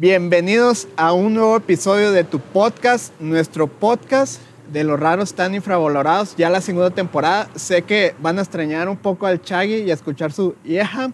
[0.00, 4.40] Bienvenidos a un nuevo episodio de tu podcast, nuestro podcast
[4.72, 7.50] de los raros tan infravalorados, ya la segunda temporada.
[7.54, 11.12] Sé que van a extrañar un poco al Chaggy y a escuchar su Yeham,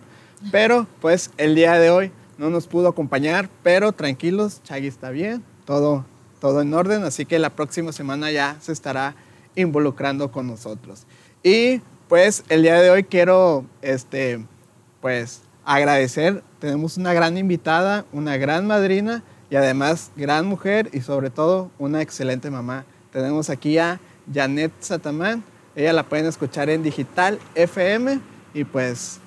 [0.52, 5.42] pero pues el día de hoy no nos pudo acompañar, pero tranquilos, Chaggy está bien,
[5.64, 6.06] todo,
[6.40, 9.16] todo en orden, así que la próxima semana ya se estará
[9.56, 11.08] involucrando con nosotros.
[11.42, 14.46] Y pues el día de hoy quiero, este,
[15.00, 21.30] pues agradecer, tenemos una gran invitada, una gran madrina y además gran mujer y sobre
[21.30, 22.84] todo una excelente mamá.
[23.12, 24.00] Tenemos aquí a
[24.32, 25.44] Janet Satamán,
[25.76, 28.18] ella la pueden escuchar en Digital FM
[28.52, 29.20] y pues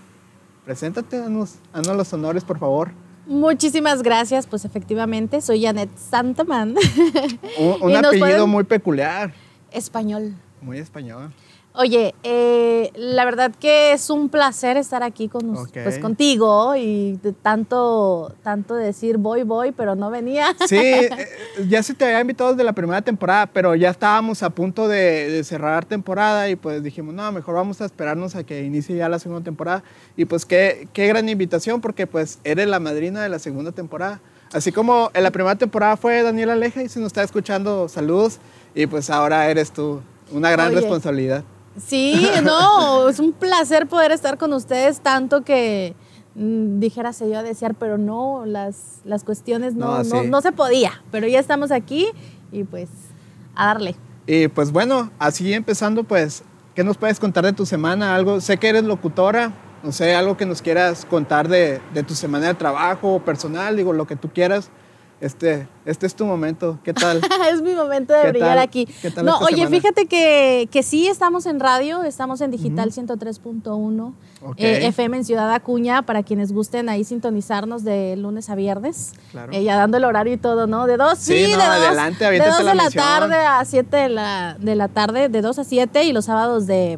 [0.65, 2.91] preséntate, danos, danos los honores por favor.
[3.25, 6.75] Muchísimas gracias, pues efectivamente soy Janet Santamán.
[7.57, 9.33] Un, apellido pueden- muy peculiar,
[9.71, 10.33] Español.
[10.61, 11.31] muy español.
[11.75, 15.77] Oye, eh, la verdad que es un placer estar aquí con, us- Ok.
[15.83, 20.47] pues, contigo y de tanto, tanto decir voy, voy, pero no venía.
[20.67, 21.09] Sí, eh,
[21.69, 25.29] ya se te había invitado desde la primera temporada, pero ya estábamos a punto de,
[25.29, 29.07] de cerrar temporada y pues dijimos, no, mejor vamos a esperarnos a que inicie ya
[29.07, 29.83] la segunda temporada.
[30.17, 34.19] Y pues qué, qué gran invitación porque pues eres la madrina de la segunda temporada.
[34.51, 38.39] Así como en la primera temporada fue Daniela Aleja y si nos está escuchando, saludos.
[38.73, 40.77] Y pues ahora eres tú, una gran Oye.
[40.77, 41.43] responsabilidad.
[41.85, 45.95] Sí, no, es un placer poder estar con ustedes, tanto que
[46.35, 50.27] mm, dijérase yo a desear, pero no, las, las cuestiones no, No, no, sí.
[50.27, 52.07] no se podía, pero ya estamos aquí
[52.51, 52.89] y pues
[53.55, 53.95] a darle.
[54.27, 56.43] Y pues bueno, así empezando, pues,
[56.75, 58.13] ¿qué nos puedes contar de tu semana?
[58.15, 62.13] Algo, sé que eres locutora, no sé, algo que nos quieras contar de, de tu
[62.13, 64.69] semana de trabajo personal, digo, lo que tú quieras.
[65.21, 67.19] Este, este es tu momento, ¿qué tal?
[67.53, 68.59] es mi momento de ¿Qué brillar tal?
[68.59, 68.85] aquí.
[68.85, 69.69] ¿Qué tal no, oye, semana?
[69.75, 74.55] fíjate que, que sí estamos en radio, estamos en Digital 103.1 Ok.
[74.57, 79.11] eh, FM en Ciudad Acuña, para quienes gusten ahí sintonizarnos de lunes a viernes.
[79.31, 79.51] Claro.
[79.51, 80.87] Eh, ya dando el horario y todo, ¿no?
[80.87, 83.35] De dos, Sí, sí, no, de dos, adelante, de aviéntate dos la de la tarde
[83.35, 86.97] a 7 de la, de la tarde, de 2 a 7 y los sábados de,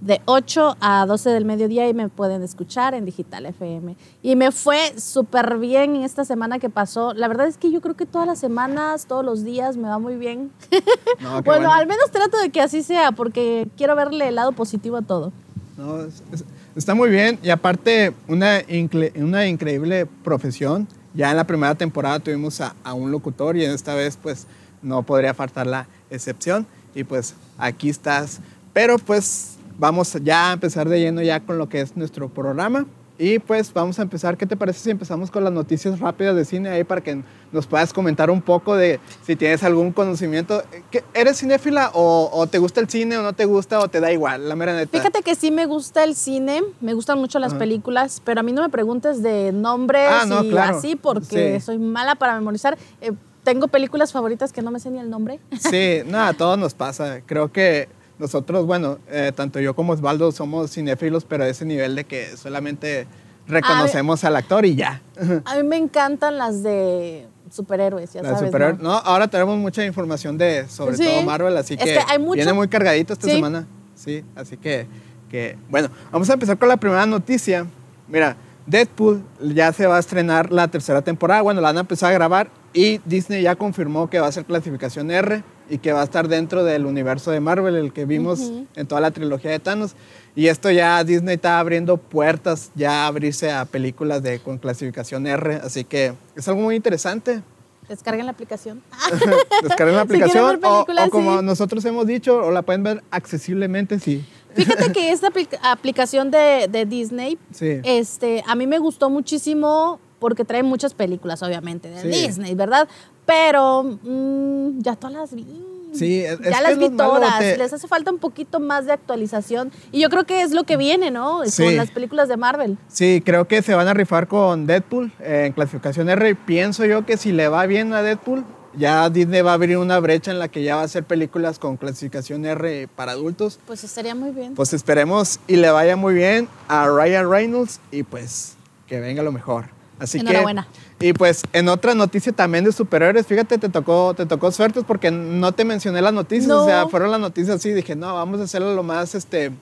[0.00, 3.96] de 8 a 12 del mediodía y me pueden escuchar en Digital FM.
[4.22, 7.14] Y me fue súper bien en esta semana que pasó.
[7.14, 9.98] La verdad es que yo creo que todas las semanas, todos los días me va
[9.98, 10.50] muy bien.
[11.20, 14.52] No, qué bueno, al menos trato de que así sea porque quiero verle el lado
[14.52, 15.32] positivo a todo.
[15.78, 16.44] No, es- es-
[16.76, 20.86] está muy bien y aparte una, incre- una increíble profesión.
[21.14, 24.46] Ya en la primera temporada tuvimos a, a un locutor y en esta vez pues
[24.82, 28.40] no podría faltar la excepción y pues aquí estás.
[28.74, 32.86] Pero pues vamos ya a empezar de lleno ya con lo que es nuestro programa
[33.18, 34.36] y pues vamos a empezar.
[34.36, 37.66] ¿Qué te parece si empezamos con las noticias rápidas de cine ahí para que nos
[37.66, 40.62] puedas comentar un poco de si tienes algún conocimiento?
[40.90, 44.00] ¿Qué- ¿Eres cinéfila o, o te gusta el cine o no te gusta o te
[44.00, 44.46] da igual?
[44.50, 44.98] La mera neta.
[44.98, 47.60] Fíjate que sí me gusta el cine, me gustan mucho las Ajá.
[47.60, 50.76] películas, pero a mí no me preguntes de nombres Ah, no, y claro.
[50.76, 51.64] así porque Sí.
[51.64, 52.76] soy mala para memorizar.
[53.00, 53.12] Eh,
[53.44, 55.40] tengo películas favoritas que no me sé ni el nombre.
[55.58, 57.20] Sí, nada, a todos nos pasa.
[57.24, 57.88] Creo que
[58.18, 62.36] nosotros, bueno, eh, tanto yo como Osvaldo somos cinéfilos, pero a ese nivel de que
[62.36, 63.06] solamente
[63.46, 65.00] reconocemos al actor y ya.
[65.44, 68.50] A mí me encantan las de superhéroes, ya sabes.
[68.52, 68.88] superhéroe- ¿no?
[68.90, 68.96] ¿no?
[68.98, 71.04] ahora tenemos mucha información de, sobre Sí.
[71.04, 73.34] todo Marvel, así Es que, que hay mucho- viene muy cargadito esta Sí.
[73.34, 73.66] semana.
[73.94, 74.86] Sí, así que,
[75.30, 77.66] que, bueno, vamos a empezar con la primera noticia.
[78.08, 79.22] Mira, Deadpool
[79.54, 82.50] ya se va a estrenar la tercera temporada, bueno, la van a empezar a grabar
[82.76, 86.28] y Disney ya confirmó que va a ser clasificación R y que va a estar
[86.28, 89.94] dentro del universo de Marvel, el que vimos en toda la trilogía de Thanos.
[90.34, 95.26] Y esto ya Disney está abriendo puertas ya a abrirse a películas de, con clasificación
[95.26, 97.42] R, así que es algo muy interesante.
[97.88, 98.82] Descarguen la aplicación.
[99.62, 101.44] Descarguen la aplicación o, como sí.
[101.44, 104.24] nosotros hemos dicho, o la pueden ver accesiblemente, sí.
[104.54, 107.80] Fíjate que esta apli- aplicación de, de Disney, Sí.
[107.84, 112.08] este, a mí me gustó muchísimo porque trae muchas películas, obviamente, de Sí.
[112.26, 112.88] Disney, ¿verdad?
[113.24, 115.46] Pero mm, ya todas las vi.
[115.92, 117.38] Sí, es- ya las vi todas.
[117.38, 119.72] te- Les hace falta un poquito más de actualización.
[119.92, 121.40] Y yo creo que es lo que viene, ¿no?
[121.46, 121.64] Sí.
[121.64, 122.76] Con las películas de Marvel.
[122.88, 127.16] Sí, creo que se van a rifar con Deadpool en clasificación R pienso yo que
[127.16, 128.44] si le va bien a Deadpool,
[128.76, 131.58] ya Disney va a abrir una brecha en la que ya va a hacer películas
[131.58, 133.58] con clasificación R para adultos.
[133.66, 134.54] Pues estaría muy bien.
[134.54, 138.54] Pues esperemos y le vaya muy bien a Ryan Reynolds y pues
[138.86, 139.74] que venga lo mejor.
[139.98, 140.66] Así Enhorabuena.
[140.98, 144.82] que y pues en otra noticia también de superhéroes, fíjate, te tocó te tocó suerte
[144.82, 146.62] porque no te mencioné las noticias, No.
[146.64, 149.52] o sea, fueron las noticias así, dije, "No, vamos a hacerlo lo más este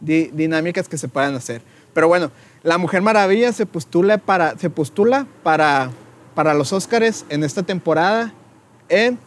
[0.00, 1.60] di- dinámicas que se puedan hacer."
[1.92, 2.30] Pero bueno,
[2.62, 5.90] La Mujer Maravilla se postula para se postula para
[6.34, 8.32] para los Óscares en esta temporada
[8.88, 9.18] en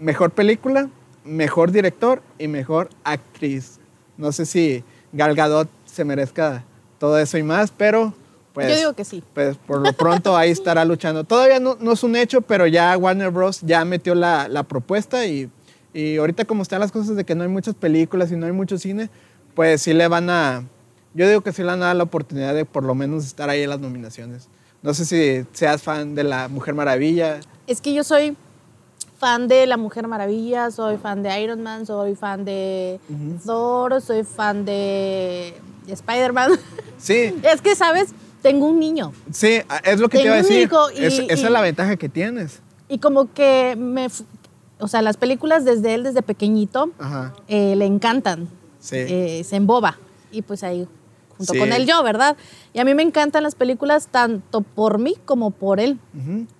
[0.00, 0.88] mejor película,
[1.24, 3.78] mejor director y mejor actriz.
[4.16, 4.82] No sé si
[5.12, 6.64] Gal Gadot se merezca
[6.98, 8.14] todo eso y más, pero
[8.52, 9.22] pues, Yo digo que sí.
[9.34, 11.24] pues por lo pronto ahí estará luchando.
[11.24, 13.60] Todavía no, no es un hecho, pero ya Warner Bros.
[13.62, 15.50] ya metió la, la propuesta y,
[15.94, 18.52] y ahorita como están las cosas de que no hay muchas películas y no hay
[18.52, 19.10] mucho cine,
[19.54, 20.66] pues sí le van a...
[21.14, 23.50] Yo digo que sí le van a dar la oportunidad de por lo menos estar
[23.50, 24.48] ahí en las nominaciones.
[24.82, 27.40] No sé si seas fan de La Mujer Maravilla.
[27.66, 28.36] Es que yo soy
[29.18, 32.98] fan de La Mujer Maravilla, soy fan de Iron Man, soy fan de
[33.44, 35.54] Thor, soy fan de
[35.86, 36.58] Spider-Man.
[36.98, 38.14] Sí, es que, ¿sabes?
[38.42, 39.12] Tengo un niño.
[39.32, 40.70] sí, es lo que te Tengo iba a decir.
[40.96, 42.60] y- Es- esa y- es la ventaja que tienes.
[42.88, 44.08] Y como que me...
[44.80, 46.90] O sea, las películas desde él, desde pequeñito,
[47.48, 48.48] eh, le encantan.
[48.80, 48.96] sí.
[48.98, 49.96] Eh, se emboba.
[50.32, 50.88] Y pues ahí,
[51.36, 51.58] junto Sí.
[51.58, 52.36] con él yo, ¿verdad?
[52.72, 55.98] Y a mí me encantan las películas tanto por mí como por él.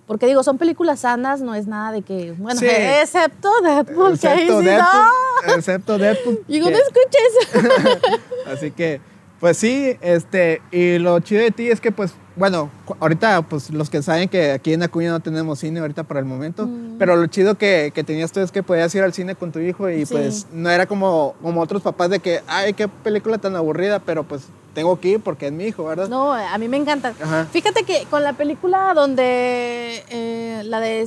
[0.07, 2.67] Porque digo, son películas sanas, no es nada de que, bueno, Sí.
[3.03, 5.03] excepto Deadpool, que ahí Excepto sí, Deadpool.
[5.49, 5.55] no.
[5.55, 6.45] Excepto Deadpool.
[6.49, 8.13] Digo, no escuches.
[8.47, 9.01] Así que,
[9.43, 13.91] pues sí, este, y lo chido de ti es que, pues, bueno, ahorita, pues, los
[13.91, 16.97] que saben que aquí en Acuña no tenemos cine ahorita por el momento, Mm.
[16.97, 19.59] pero lo chido que, que tenías tú es que podías ir al cine con tu
[19.59, 20.15] hijo y, Sí.
[20.15, 24.23] pues, no era como, como otros papás de que, ay, qué película tan aburrida, pero,
[24.23, 24.43] pues,
[24.75, 26.09] tengo que ir porque es mi hijo, ¿verdad?
[26.09, 27.13] No, a mí me encantan.
[27.21, 27.47] Ajá.
[27.51, 31.07] Fíjate que con la película donde, eh, la de, eh,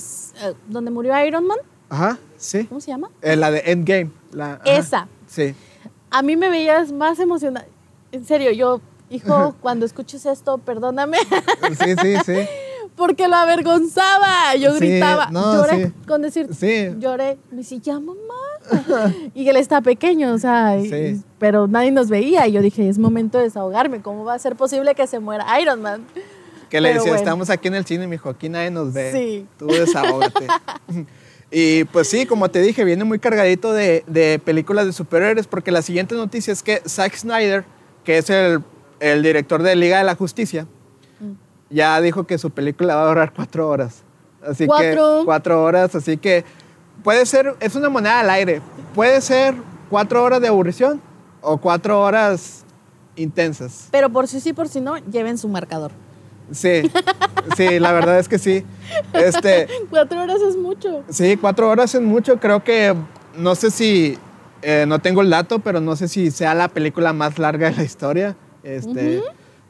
[0.67, 1.57] donde murió Iron Man,
[1.89, 2.65] Ajá, sí.
[2.65, 3.07] ¿cómo se llama?
[3.21, 4.11] Eh, la de Endgame.
[4.33, 5.07] La, ajá, Esa.
[5.25, 5.55] Sí.
[6.11, 7.65] A mí me veías más emocionada.
[8.15, 11.17] En serio, yo, hijo, cuando escuches esto, perdóname,
[11.83, 12.33] Sí, sí, sí.
[12.95, 14.55] porque lo avergonzaba.
[14.59, 15.91] Yo Sí, gritaba, no, lloré sí.
[16.07, 16.89] con decir, Sí.
[16.99, 17.37] lloré.
[17.51, 18.19] Me decía, ya mamá.
[19.35, 21.21] y él está pequeño, o sea, y- Sí.
[21.37, 22.47] pero nadie nos veía.
[22.47, 24.01] Y yo dije, es momento de desahogarme.
[24.01, 26.05] ¿Cómo va a ser posible que se muera Iron Man?
[26.69, 27.23] Que le Pero decía, bueno.
[27.23, 29.11] estamos aquí en el cine, mijo, aquí nadie nos ve.
[29.11, 29.45] Sí.
[29.59, 30.47] Tú desahógate.
[31.51, 35.71] y pues sí, como te dije, viene muy cargadito de, de películas de superhéroes, porque
[35.71, 37.65] la siguiente noticia es que Zack Snyder,
[38.05, 38.63] que es el,
[39.01, 40.65] el director de Liga de la Justicia,
[41.19, 41.31] Mm.
[41.69, 44.03] ya dijo que su película va a durar cuatro horas.
[44.45, 45.19] Así Cuatro.
[45.19, 46.43] que cuatro horas, así que
[47.03, 48.61] puede ser, es una moneda al aire.
[48.93, 49.55] Puede ser
[49.89, 51.01] cuatro horas de aburrición
[51.41, 52.63] o cuatro horas
[53.15, 53.87] intensas.
[53.91, 55.91] Pero por si sí, por si no, lleven su marcador.
[56.51, 56.83] Sí,
[57.57, 58.63] sí, la verdad es que sí.
[59.13, 61.03] Este, Cuatro horas es mucho.
[61.09, 62.39] sí, cuatro horas es mucho.
[62.39, 62.93] Creo que,
[63.37, 64.19] no sé si,
[64.67, 67.75] eh, no tengo el dato, pero no sé si sea la película más larga de
[67.77, 68.35] la historia.
[68.63, 69.21] Este,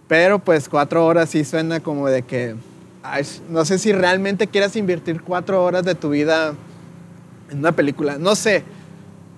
[0.07, 2.55] Pero pues cuatro horas sí suena como de que,
[3.03, 6.53] ay, no sé si realmente quieras invertir cuatro horas de tu vida
[7.51, 8.17] en una película.
[8.17, 8.63] No sé.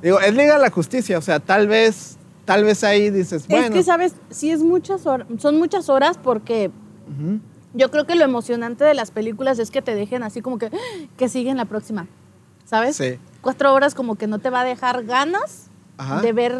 [0.03, 3.65] Digo, es Liga de la Justicia, o sea, tal vez, tal vez ahí dices, bueno.
[3.65, 4.13] Es que, ¿sabes?
[4.29, 6.69] Sí es muchas horas, son muchas horas porque
[7.73, 10.67] yo creo que lo emocionante de las películas es que te dejen así como que,
[10.67, 10.69] "Ah,
[11.17, 12.05] que siguen la próxima,
[12.65, 12.95] ¿sabes?
[12.97, 13.17] Sí.
[13.47, 15.67] Cuatro horas como que no te va a dejar ganas
[15.97, 16.19] Ajá.
[16.21, 16.53] de ver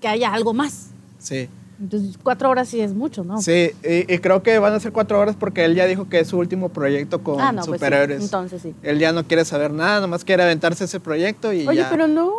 [0.00, 0.86] que haya algo más.
[1.18, 1.46] Sí.
[1.78, 3.42] Entonces, cuatro horas sí es mucho, ¿no?
[3.42, 6.20] Sí, y, y creo que van a ser cuatro horas porque él ya dijo que
[6.20, 7.72] es su último proyecto con Ah, no, pues sí.
[7.84, 8.22] superhéroes.
[8.22, 8.74] Entonces sí.
[8.82, 12.08] Él ya no quiere saber nada, nomás quiere aventarse ese proyecto y Oye, ya, pero
[12.08, 12.32] no.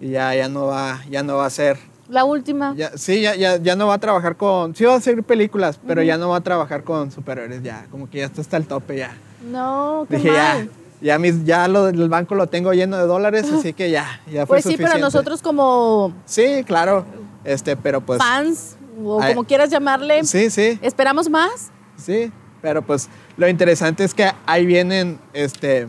[0.00, 1.78] y ya, ya no va, ya no va a hacer.
[2.08, 2.74] La última.
[2.76, 4.72] Ya, sí, ya, ya, ya no va a trabajar con.
[4.76, 7.88] Sí va a hacer películas, pero ya no va a trabajar con superhéroes, ya.
[7.90, 9.16] Como que ya está hasta el tope ya.
[9.50, 10.66] No, qué Dije mal.
[10.66, 10.68] ya.
[11.00, 14.46] Ya, mis, ya lo del banco lo tengo lleno de dólares, así que ya, ya
[14.46, 15.00] fue Pues sí, pero suficiente.
[15.00, 17.04] nosotros como Sí, claro.
[17.44, 18.18] Este, pero pues.
[18.18, 20.78] fans, o Ay, como quieras llamarle, Sí, sí.
[20.82, 21.70] esperamos más.
[21.96, 22.32] Sí,
[22.62, 25.86] pero pues lo interesante es que ahí vienen este,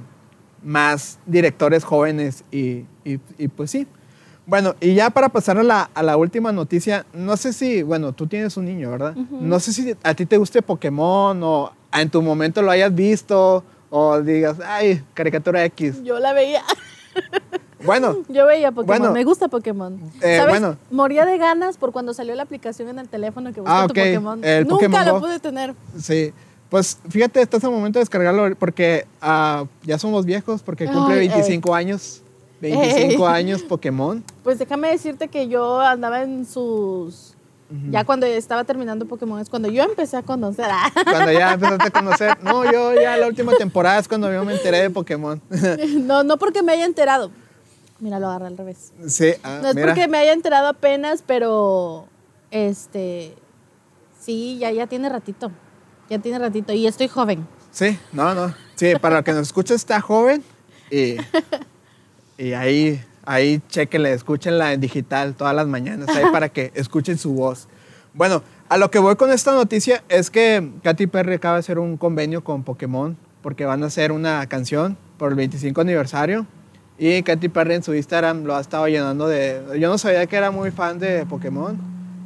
[0.63, 3.87] más directores jóvenes y, y- y, pues sí.
[4.45, 8.13] Bueno, y ya para pasar a la, a la última noticia, no sé si, bueno,
[8.13, 9.15] tú tienes un niño, ¿verdad?
[9.15, 13.63] No sé si a ti te guste Pokémon o en tu momento lo hayas visto
[13.89, 16.03] o digas, ay, caricatura X.
[16.03, 16.63] Yo la veía.
[17.83, 19.13] Bueno, Yo veía Pokémon, Bueno.
[19.13, 19.99] me gusta Pokémon.
[20.21, 20.49] Eh, ¿Sabes?
[20.59, 20.77] bueno.
[20.91, 23.91] Moría de ganas por cuando salió la aplicación en el teléfono que busca Ah, tu
[23.91, 24.43] ok, Pokémon.
[24.43, 25.73] el Nunca Pokémon lo pude tener.
[25.99, 26.33] sí.
[26.69, 31.29] Pues fíjate, estás a momento de descargarlo porque ah, ya somos viejos porque cumple Ay,
[31.29, 32.21] 25 años.
[32.59, 33.33] 25 Ey.
[33.33, 34.21] años Pokémon.
[34.43, 37.36] Pues déjame decirte que yo andaba en sus...
[37.91, 40.67] Ya cuando estaba terminando Pokémon es cuando yo empecé a conocer.
[40.71, 42.37] Ah, Cuando ya empezaste a conocer.
[42.43, 45.41] No, yo ya la última temporada es cuando yo me enteré de Pokémon.
[46.05, 47.29] no, no porque me haya enterado.
[47.99, 48.93] Mira, lo agarré al revés.
[49.07, 49.87] Sí, ah, No es mira.
[49.87, 52.07] porque me haya enterado apenas, pero
[52.51, 53.35] este
[54.17, 55.51] sí, ya, ya tiene ratito.
[56.09, 56.71] Ya tiene ratito.
[56.71, 57.45] Y estoy joven.
[57.71, 58.53] Sí, no, no.
[58.75, 60.41] Sí, para el que nos escucha está joven
[60.89, 61.17] y,
[62.37, 67.33] y ahí, ahí chequenle, escúchenla en digital todas las mañanas, ahí para que escuchen su
[67.33, 67.67] voz.
[68.13, 71.77] Bueno, a lo que voy con esta noticia es que Katy Perry acaba de hacer
[71.77, 76.47] un convenio con Pokémon porque van a hacer una canción por el 25 aniversario.
[76.97, 79.61] Y Katy Perry en su Instagram lo ha estado llenando de...
[79.79, 81.77] Yo no sabía que era muy fan de Pokémon.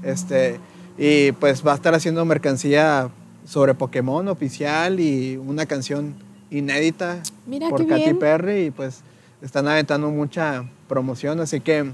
[0.04, 0.60] Este,
[0.98, 3.10] y pues va a estar haciendo mercancía
[3.44, 6.16] sobre Pokémon oficial y una canción
[6.52, 8.20] inédita Mira por Katy bien.
[8.20, 9.04] Perry y pues
[9.42, 11.92] están aventando mucha promoción, así que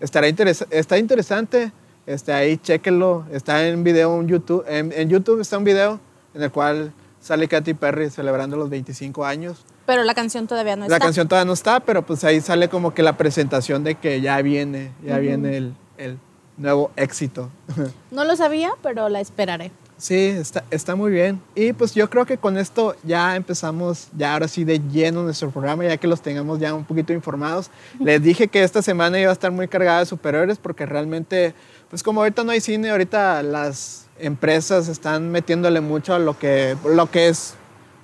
[0.00, 1.72] estará interes- está interesante.
[2.06, 6.00] Este, ahí chéquenlo, está en video en YouTube, en, en YouTube está un video
[6.34, 9.64] en el cual sale Katy Perry celebrando los 25 años.
[9.86, 11.04] Pero la canción todavía no La está.
[11.06, 14.40] canción todavía no está, pero pues ahí sale como que la presentación de que ya
[14.42, 16.18] viene, ya viene el, el
[16.56, 17.50] nuevo éxito.
[18.10, 19.70] No lo sabía, pero la esperaré.
[20.00, 21.42] Sí, está, está muy bien.
[21.54, 25.50] Y pues yo creo que con esto ya empezamos, ya ahora sí de lleno nuestro
[25.50, 27.70] programa, ya que los tengamos ya un poquito informados.
[27.98, 31.52] Les dije que esta semana iba a estar muy cargada de superhéroes porque realmente,
[31.90, 36.78] pues como ahorita no hay cine, ahorita las empresas están metiéndole mucho a lo que,
[36.86, 37.52] lo que es,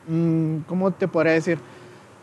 [0.06, 1.58] mm, ¿cómo te podría decir?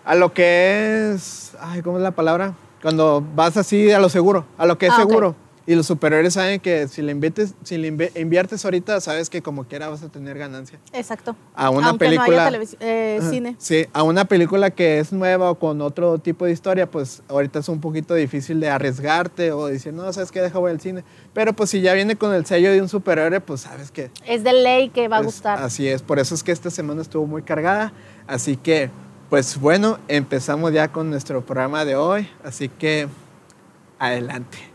[0.05, 2.53] A lo que es, ay, ¿cómo es la palabra?
[2.83, 5.35] Cuando vas así a lo seguro, a lo que es Ah, seguro.
[5.65, 9.63] Y los superhéroes saben que si le, inviertes, si le inviertes ahorita, sabes que como
[9.63, 10.77] quiera vas a tener ganancia.
[10.91, 11.38] Exacto.
[11.55, 12.48] A una Aunque no película.
[12.48, 13.55] haya eh, cine.
[13.60, 17.60] Sí, a una película que es nueva o con otro tipo de historia, pues ahorita
[17.60, 21.05] es un poquito difícil de arriesgarte o decir, no, sabes qué, deja voy al cine.
[21.34, 24.12] Pero pues si ya viene con el sello de un superhéroe, pues sabes que.
[24.25, 25.63] Es de ley que va a gustar.
[25.63, 27.93] Así es, por eso es que esta semana estuvo muy cargada.
[28.27, 28.89] Así que,
[29.29, 32.27] pues bueno, empezamos ya con nuestro programa de hoy.
[32.43, 33.08] Así que,
[33.98, 34.72] adelante.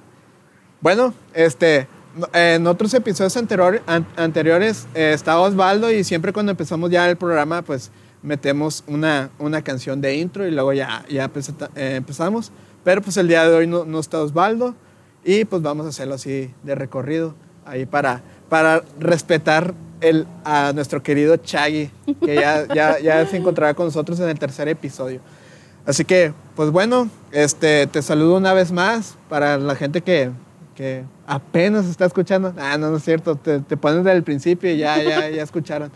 [0.80, 1.88] Bueno, este,
[2.32, 7.16] en otros episodios anterior- an- anteriores eh, estaba Osvaldo y siempre cuando empezamos ya el
[7.16, 7.90] programa, pues
[8.22, 11.30] metemos una, una canción de intro y luego ya, ya
[11.74, 12.52] eh, empezamos.
[12.84, 14.74] Pero pues el día de hoy no, no está Osvaldo
[15.24, 17.34] y pues vamos a hacerlo así de recorrido,
[17.66, 21.90] ahí para, para respetar el, a nuestro querido Chaggy,
[22.24, 25.20] que ya, ya, ya se encontrará con nosotros en el tercer episodio.
[25.84, 30.30] Así que, pues bueno, este, te saludo una vez más para la gente que,
[30.78, 32.54] que apenas está escuchando.
[32.56, 35.42] Ah, no, no es cierto, te, te pones desde el principio y ya, ya, ya
[35.42, 35.90] escucharon.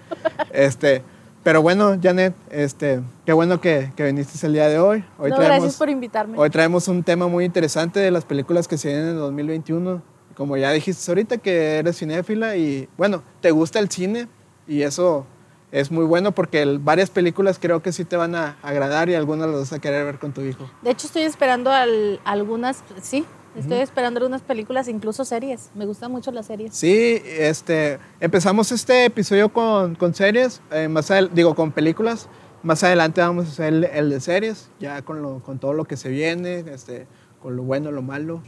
[0.53, 1.03] Este,
[1.45, 5.05] pero bueno, Janet, este, qué bueno que, que viniste el día de hoy.
[5.21, 6.37] Hoy no, traemos, gracias por invitarme.
[6.37, 10.03] Hoy traemos un tema muy interesante de las películas que se vienen en el 2021.
[10.37, 14.27] Como ya dijiste ahorita que eres cinéfila y bueno, te gusta el cine
[14.67, 15.27] y eso
[15.71, 19.15] es muy bueno porque el- varias películas creo que sí te van a agradar y
[19.15, 20.69] algunas las vas a querer ver con tu hijo.
[20.83, 23.25] De hecho, estoy esperando al- algunas, sí,
[23.57, 25.71] estoy esperando algunas películas, incluso series.
[25.75, 26.75] Me gustan mucho las series.
[26.75, 32.29] Sí, este, empezamos este episodio con, con series, eh, más adel- digo con películas.
[32.63, 35.85] Más adelante vamos a hacer el, el de series, ya con, lo, con todo lo
[35.85, 37.07] que se viene, este,
[37.43, 38.41] con lo bueno, lo malo.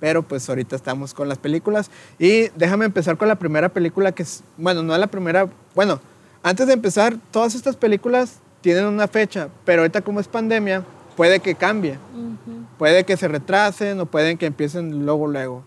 [0.00, 1.90] Pero pues ahorita estamos con las películas.
[2.18, 6.00] Y déjame empezar con la primera película que es, bueno, no es la primera, bueno,
[6.42, 10.84] antes de empezar, todas estas películas tienen una fecha, pero ahorita como es pandemia,
[11.20, 11.98] puede que cambie.
[12.78, 15.62] Puede que se retrasen o pueden que empiecen luego, luego.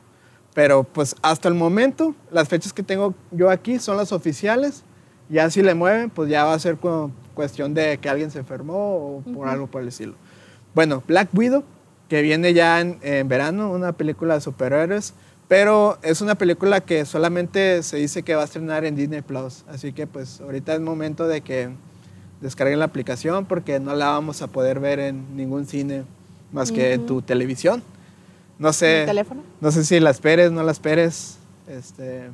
[0.56, 4.84] Pero pues hasta el momento, las fechas que tengo yo aquí son las oficiales.
[5.30, 8.40] Ya si le mueven, pues ya va a ser cu- cuestión de que alguien se
[8.40, 8.74] enfermó
[9.18, 10.16] o por algo por el estilo.
[10.74, 11.64] Bueno, Black Widow,
[12.10, 15.14] que viene ya en, en verano, una película de superhéroes.
[15.48, 19.66] Pero es una película que solamente se dice que va a estrenar en Disney Plus.
[19.68, 21.70] Así que pues ahorita es momento de que
[22.44, 26.04] descarguen la aplicación porque no la vamos a poder ver en ningún cine
[26.52, 27.82] más que en tu televisión.
[28.60, 29.00] No sé.
[29.02, 29.42] ¿Mi teléfono?
[29.62, 31.38] No sé si la esperes, no la esperes.
[31.68, 32.30] Este,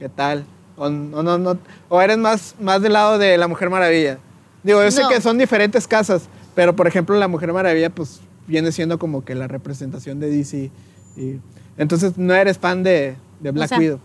[0.00, 0.44] ¿qué tal?
[0.76, 4.18] O, no, no, no, o eres más, más del lado de la Mujer Maravilla.
[4.64, 6.24] Digo, yo sé que son diferentes casas,
[6.56, 10.70] pero por ejemplo la Mujer Maravilla pues viene siendo como que la representación de DC.
[11.16, 11.38] Y,
[11.78, 14.00] entonces no eres fan de, de Black sea, Widow.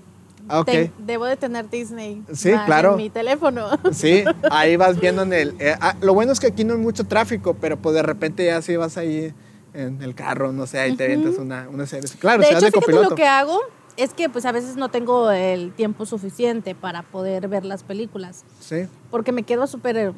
[1.00, 2.24] Debo de tener Disney.
[2.34, 2.92] Sí, claro.
[2.92, 3.68] En mi teléfono.
[3.92, 5.56] Sí, ahí vas viendo en el...
[5.60, 8.46] eh, ah, lo bueno es que aquí no hay mucho tráfico, pero pues de repente
[8.46, 9.34] ya sí vas ahí
[9.74, 12.10] en el carro, no sé, ahí te avientas una, una serie.
[12.20, 13.60] Claro, de hecho, de fíjate lo que hago
[13.98, 18.44] es que pues a veces no tengo el tiempo suficiente para poder ver las películas.
[18.60, 20.14] Sí, Porque me quedo súper eh,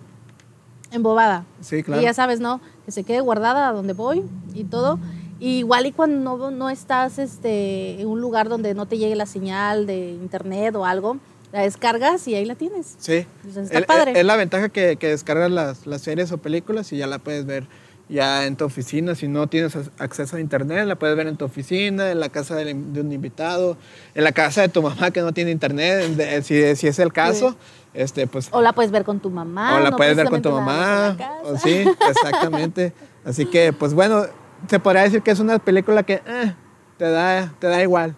[0.92, 1.46] embobada.
[1.62, 2.02] sí, claro.
[2.02, 2.62] Y ya sabes, ¿no?
[2.86, 5.00] Que se quede guardada a donde voy y todo.
[5.40, 9.16] Y igual y cuando no, no estás este, en un lugar donde no te llegue
[9.16, 11.18] la señal de internet o algo,
[11.54, 12.96] la descargas y ahí la tienes.
[13.00, 13.26] Sí.
[13.38, 14.20] Entonces, está El- padre.
[14.20, 17.46] Es la ventaja que, que descargas las, las series o películas y ya la puedes
[17.46, 17.68] ver
[18.10, 19.16] ya en tu oficina.
[19.16, 22.30] Si no tienes ac- acceso a internet, la puedes ver en tu oficina, en la
[22.30, 23.78] casa de un invitado,
[24.16, 27.14] en la casa de tu mamá que no tiene internet, de- si, si es el
[27.14, 27.56] caso.
[27.94, 29.78] Este, pues, O la puedes ver con tu mamá.
[29.78, 31.16] o la no puedes ver con tu mamá.
[31.46, 32.94] o sí, exactamente.
[33.26, 34.26] Así que, pues bueno,
[34.68, 36.54] se podría decir que es una película que eh,
[36.98, 38.16] te, da, te da igual.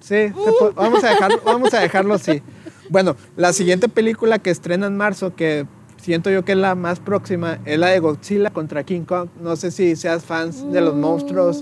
[0.00, 2.42] Sí, se po- vamos, a dejarlo, vamos a dejarlo así.
[2.88, 6.98] Bueno, la siguiente película que estrena en marzo, que siento yo que es la más
[6.98, 9.28] próxima, es la de Godzilla contra King Kong.
[9.40, 11.60] No sé si seas fans de los Mm, monstruos.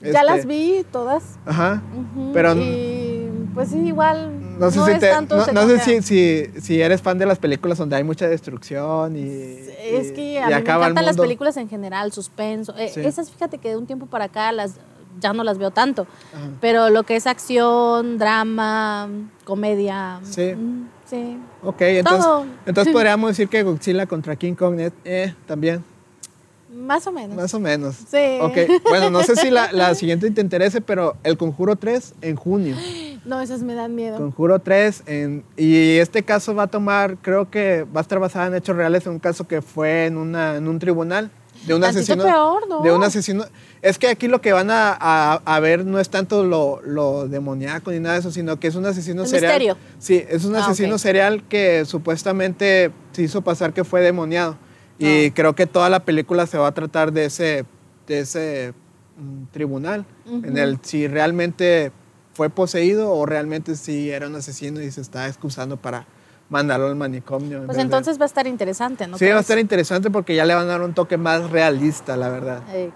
[0.00, 1.38] Ya este, las vi todas.
[1.44, 1.82] Ajá.
[1.94, 4.32] Ujú, Pero- Y pues sí, igual.
[4.58, 6.52] No sé, No si, es te- tanto no- ese no sé si, conteo.
[6.54, 10.40] si, si eres fan de las películas donde hay mucha destrucción y, Es y- que
[10.40, 12.74] a mí me encantan las películas en general, suspenso.
[12.76, 13.00] Eh, Sí.
[13.00, 14.74] Esas, fíjate que de un tiempo para acá las
[15.20, 16.06] ya no las veo tanto.
[16.34, 16.48] Ajá.
[16.60, 19.08] Pero lo que es acción, drama,
[19.44, 20.20] comedia.
[20.24, 20.54] Sí.
[20.56, 21.38] mm, sí.
[21.62, 22.46] Ok, entonces, Todo.
[22.66, 25.84] entonces podríamos decir que Godzilla contra King Kong eh, eh, también,
[26.74, 27.36] Más o menos.
[27.36, 27.96] más o menos.
[28.10, 28.38] Sí.
[28.40, 28.56] Ok,
[28.88, 32.76] bueno, no sé si la, la siguiente te interese, pero El Conjuro 3 en junio.
[33.24, 34.16] No, esas me dan miedo.
[34.16, 38.48] Conjuro 3 en, y este caso va a tomar, creo que va a estar basada
[38.48, 41.30] en hechos reales, en un caso que fue en, una, en un tribunal
[41.64, 42.24] de un asesino.
[42.24, 42.82] peor, ¿no?
[42.82, 43.44] De un asesino.
[43.80, 47.28] Es que aquí lo que van a, a- a ver no es tanto lo, lo
[47.28, 49.52] demoníaco ni nada de eso, sino que es un asesino El serial.
[49.52, 49.76] misterio.
[50.00, 54.56] Sí, es un Ah, asesino serial que supuestamente se hizo pasar que fue demoniado.
[54.98, 57.64] Y creo que toda la película se va a tratar de ese,
[58.06, 58.72] de ese
[59.16, 61.92] mm, tribunal, en el si realmente
[62.34, 66.06] fue poseído o realmente si era un asesino y se está excusando para
[66.48, 67.58] mandarlo al manicomio.
[67.58, 69.18] en Pues de- entonces va a estar interesante, ¿no?
[69.18, 72.16] sí, va a estar interesante porque ya le van a dar un toque más realista,
[72.16, 72.62] la verdad.
[72.72, 72.90] Eh,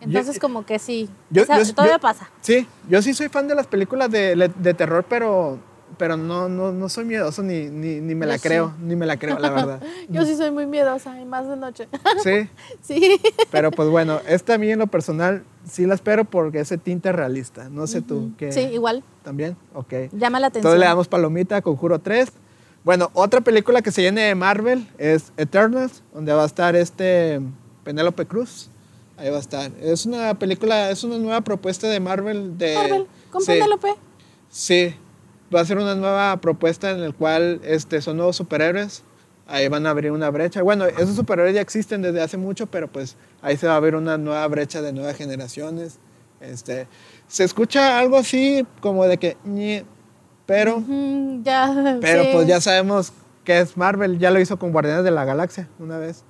[0.00, 1.08] entonces Yo- como que sí.
[1.30, 2.28] yo- Esa- yo- todavía pasa.
[2.40, 5.58] Sí, yo sí soy fan de las películas de, de terror, pero,
[5.98, 8.48] pero no, no, no soy miedoso ni, ni, ni me Yo la sí.
[8.48, 9.82] creo, ni me la creo, la verdad.
[10.08, 11.88] Yo sí soy muy miedosa y más de noche.
[12.22, 12.48] Sí,
[12.80, 13.20] sí.
[13.50, 17.12] pero pues bueno, esta a mí en lo personal sí la espero porque ese tinte
[17.12, 17.68] realista.
[17.68, 18.52] No sé tú, ¿qué?
[18.52, 19.04] Sí, igual.
[19.22, 19.56] ¿También?
[19.74, 19.92] Ok.
[20.12, 20.72] Llama la atención.
[20.72, 22.32] Entonces le damos palomita Conjuro 3.
[22.84, 27.40] Bueno, otra película que se viene de Marvel es Eternals, donde va a estar este
[27.82, 28.70] Penélope Cruz.
[29.16, 29.72] Ahí va a estar.
[29.80, 32.58] Es una película, es una nueva propuesta de Marvel.
[32.58, 33.88] De, Marvel, con sí, Penélope.
[34.48, 34.94] Sí,
[35.54, 39.02] va a ser una nueva propuesta en la cual este, son nuevos superhéroes.
[39.48, 40.62] Ahí van a abrir una brecha.
[40.62, 43.94] Bueno, esos superhéroes ya existen desde hace mucho, pero pues ahí se va a abrir
[43.94, 45.98] una nueva brecha de nuevas generaciones.
[46.40, 46.88] Este,
[47.28, 49.84] se escucha algo así como de que, ñe,
[50.46, 50.82] pero,
[51.42, 51.98] ya.
[52.00, 52.28] pero sí.
[52.32, 53.12] pues ya sabemos
[53.44, 54.18] que es Marvel.
[54.18, 56.24] Ya lo hizo con Guardianes de la Galaxia una vez.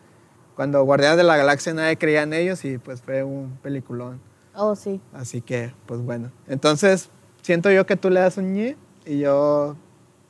[0.55, 4.21] Cuando Guardianes de la Galaxia nadie creía en ellos y pues fue un peliculón.
[4.55, 5.01] Oh, sí.
[5.13, 6.33] Así que, pues bueno.
[6.49, 7.11] Entonces,
[7.43, 8.77] siento yo que tú le das un ñe
[9.07, 9.77] y yo,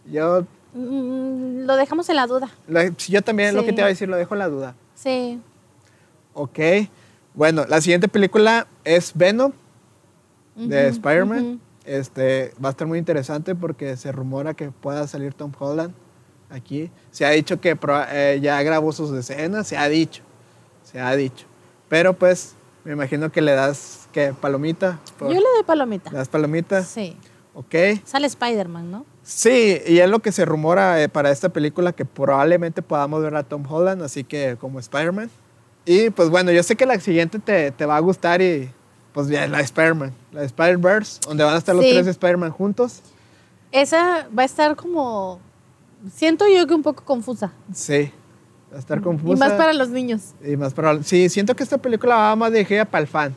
[0.04, 2.50] yo, Mm, lo dejamos en la duda.
[2.68, 3.74] lo- yo también lo que Sí.
[3.76, 4.74] te iba a decir, lo dejo en la duda.
[4.94, 5.40] Sí.
[6.34, 6.58] Ok.
[7.34, 9.52] Bueno, la siguiente película es Venom
[10.54, 11.60] de Spider-Man.
[11.84, 15.94] Este, va a estar muy interesante porque se rumora que pueda salir Tom Holland
[16.50, 16.90] aquí.
[17.10, 17.78] Se ha dicho que
[18.10, 20.22] eh, ya grabó sus escenas, se ha dicho,
[20.82, 21.46] se ha dicho.
[21.88, 24.34] Pero pues, me imagino que le das, ¿qué?
[24.38, 24.98] ¿Palomita?
[25.18, 26.10] Por- Yo le doy palomita.
[26.10, 26.82] ¿Le das palomita?
[26.82, 27.16] Sí.
[27.56, 27.74] Ok.
[28.04, 29.04] Sale Spider-Man, ¿no?
[29.22, 33.34] Sí, y es lo que se rumora eh, para esta película que probablemente podamos ver
[33.34, 35.30] a Tom Holland, así que como Spider-Man.
[35.84, 38.68] Y pues bueno, yo sé que la siguiente te, te va a gustar y
[39.14, 41.92] pues ya la de Spider-Man, la de Spider-Verse, donde van a estar los Sí.
[41.94, 43.00] tres Spider-Man juntos.
[43.72, 45.40] Esa va a estar como.
[46.14, 47.50] Siento yo que un poco confusa.
[47.72, 48.12] Sí,
[48.72, 49.34] va a estar confusa.
[49.34, 50.34] Y más para los niños.
[50.46, 53.34] y más para- Sí, siento que esta película va más dirigida para el fan,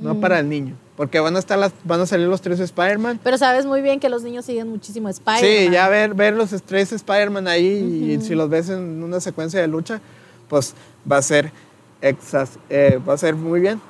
[0.00, 0.20] no Mm.
[0.20, 0.76] para el niño.
[0.96, 3.20] Porque van a, estar las, van a salir los tres Spider-Man.
[3.22, 5.40] Pero sabes muy bien que los niños siguen muchísimo Spider-Man.
[5.66, 9.60] Sí, ya ver, ver los tres Spider-Man ahí y si los ves en una secuencia
[9.60, 10.00] de lucha,
[10.48, 10.74] pues
[11.10, 11.52] va a ser
[12.00, 13.80] exas, eh, va a ser muy bien.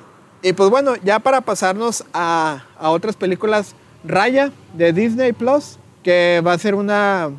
[0.41, 6.41] Y pues bueno, ya para pasarnos a, a otras películas, Raya de Disney Plus, que
[6.45, 7.29] va a ser una,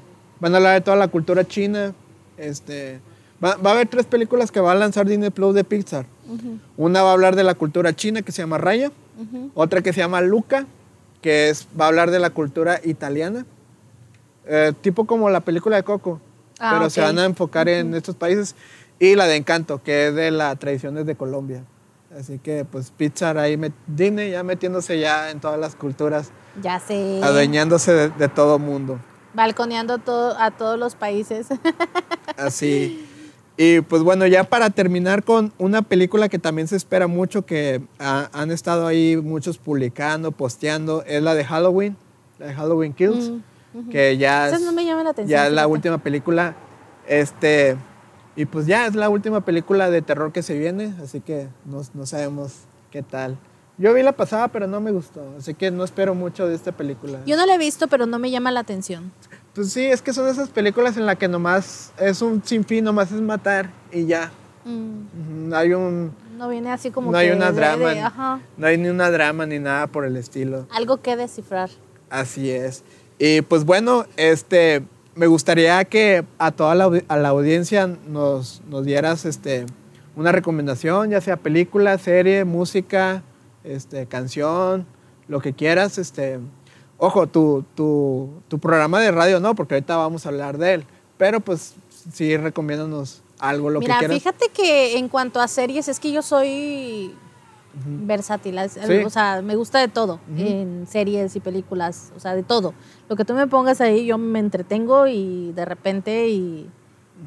[0.41, 1.93] van a hablar de toda la cultura china.
[2.39, 3.01] Este,
[3.45, 6.07] va, va a haber tres películas que va a lanzar Disney Plus de Pixar.
[6.29, 8.93] Ujú, Una va a hablar de la cultura china que se llama Raya.
[9.21, 9.51] ujú.
[9.55, 10.67] Otra que se llama Luca,
[11.23, 13.45] que es, va a hablar de la cultura italiana.
[14.47, 16.21] Eh, tipo como la película de Coco,
[16.61, 17.07] Ah, pero se ok.
[17.07, 18.55] van a enfocar en estos países.
[18.99, 21.65] Y la de Encanto, que es de las tradiciones de Colombia.
[22.19, 26.31] Así que pues Pixar ahí, met- Disney ya metiéndose ya en todas las culturas,
[26.63, 27.21] Ya sé.
[27.23, 28.99] adueñándose de, de todo mundo.
[29.35, 31.47] Balconeando todo, a todos los países.
[32.37, 33.05] Así.
[33.61, 37.83] Y pues bueno, ya para terminar con una película que también se espera mucho, que
[37.99, 41.97] ha- han estado ahí muchos publicando, posteando, es la de Halloween,
[42.39, 43.91] la de Halloween Kills, Mm, ujú.
[43.91, 45.37] que ya es, no me llaman la atención.
[45.37, 46.55] ya es la última película,
[47.09, 47.77] este,
[48.37, 51.83] y pues ya es la última película de terror que se viene, así que no,
[51.95, 52.53] no sabemos
[52.93, 53.37] qué tal.
[53.77, 56.71] Yo vi la pasada, pero no me gustó, así que no espero mucho de esta
[56.73, 57.19] película.
[57.27, 59.11] Yo no la he visto, pero no me llama la atención.
[59.59, 63.11] Pues sí, es que son esas películas en las que nomás es un sinfín, nomás
[63.11, 64.31] es matar y ya.
[64.65, 68.01] Mm, No hay un, No viene así como no hay que una de- drama, de-
[68.01, 70.69] ajá, no hay ni una drama ni nada por el estilo.
[70.73, 71.71] algo que descifrar.
[72.09, 72.85] Así es.
[73.19, 74.85] Y pues bueno, este,
[75.17, 79.67] me gustaría que a toda la, a la audiencia nos, nos dieras este,
[80.15, 83.25] una recomendación, ya sea película, serie, música,
[83.65, 84.87] este, canción,
[85.27, 86.39] lo que quieras, este,
[86.99, 90.85] Ojo, tu, tu, tu programa de radio no, porque ahorita vamos a hablar de él.
[91.17, 91.75] Pero pues
[92.13, 94.19] sí, recomiéndanos algo, lo Mira, que quieras.
[94.19, 97.15] fíjate que en cuanto a series, es que yo soy
[97.85, 99.05] versátil, Sí.
[99.05, 102.75] o sea, me gusta de todo, en series y películas, o sea, de todo.
[103.09, 106.69] Lo que tú me pongas ahí, yo me entretengo y de repente y,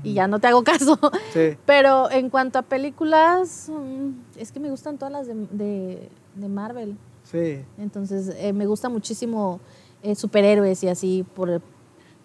[0.04, 1.00] y ya no te hago caso.
[1.34, 1.58] Sí.
[1.66, 6.48] Pero en cuanto a películas, mm, es que me gustan todas las de, de- de
[6.50, 6.98] Marvel.
[7.32, 7.64] Sí.
[7.78, 9.60] Entonces, eh, me gusta muchísimo
[10.04, 11.62] eh, superhéroes y así por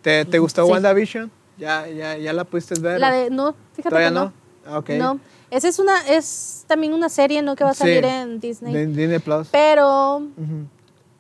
[0.03, 0.73] ¿Te, te gustó Sí.
[0.73, 1.31] WandaVision?
[1.59, 3.01] ¿Ya, ya, ¿Ya la pudiste ver?
[3.01, 4.25] la de no, fíjate ¿Todavía que no?
[4.27, 4.33] no.
[4.67, 4.91] Ah, ok.
[4.91, 7.55] No, esa es una es también una serie, ¿no?
[7.57, 7.81] que va a Sí.
[7.81, 8.73] salir en Disney.
[8.75, 9.49] De Disney Plus.
[9.53, 10.23] Pero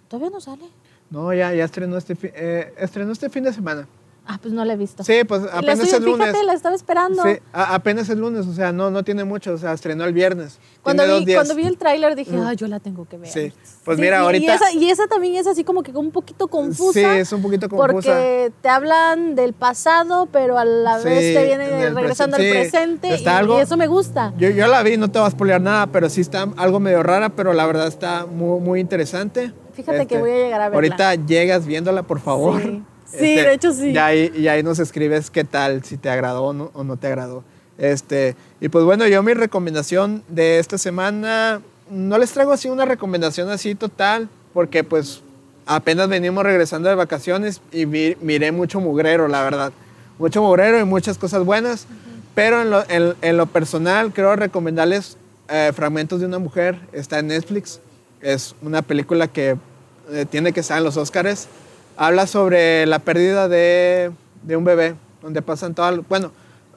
[0.08, 0.64] todavía no sale.
[1.10, 3.86] No, ya, ya estrenó este, eh, estrenó este fin de semana.
[4.28, 5.04] Ah, pues no la he visto.
[5.04, 6.26] Sí, pues apenas estoy- es lunes.
[6.28, 7.22] Fíjate, la estaba esperando.
[7.22, 10.12] Sí, a- apenas es lunes, o sea, no, no tiene mucho, o sea, estrenó el
[10.12, 10.58] viernes.
[10.82, 11.38] Cuando Tiene vi, dos días.
[11.38, 12.40] cuando vi el tráiler dije, Mm.
[12.46, 13.30] ah, yo la tengo que ver.
[13.30, 13.52] Sí,
[13.84, 16.48] pues mira, y- ahorita- Y esa, y esa también es así como que un poquito
[16.48, 16.92] confusa.
[16.98, 17.92] Sí, es un poquito confusa.
[17.92, 22.36] Porque te hablan del pasado, pero a la Sí, vez te vienen en el regresando
[22.36, 22.50] al sí.
[22.50, 23.14] presente.
[23.14, 24.32] Está y, algo- y eso me gusta.
[24.38, 27.04] Yo, yo la vi, no te vas a spoilear nada, pero sí está algo medio
[27.04, 29.44] rara, pero la verdad está muy, muy interesante.
[29.44, 30.74] Este, Fíjate que voy a llegar a verla.
[30.76, 32.60] Ahorita llegas viéndola, por favor.
[32.60, 33.18] Este, Sí.
[33.18, 33.90] Sí, de hecho sí.
[33.90, 36.96] Y ahí, y ahí nos escribes qué tal, si te agradó o no, o no
[36.96, 37.44] te agradó.
[37.78, 42.84] Este, y pues bueno, yo mi recomendación de esta semana, no les traigo así una
[42.84, 45.20] recomendación así total, porque pues
[45.66, 49.72] apenas venimos regresando de vacaciones y vi- miré mucho mugrero, la verdad.
[50.18, 51.86] Mucho mugrero y muchas cosas buenas,
[52.34, 55.16] pero en lo, en- en lo personal quiero recomendarles
[55.48, 57.78] eh, Fragmentos de una mujer, está en Netflix,
[58.20, 59.56] es una película que
[60.10, 61.46] eh, tiene que estar en los Oscars.
[61.96, 64.10] Habla sobre la pérdida de,
[64.42, 66.30] de un bebé, donde pasan todo, bueno,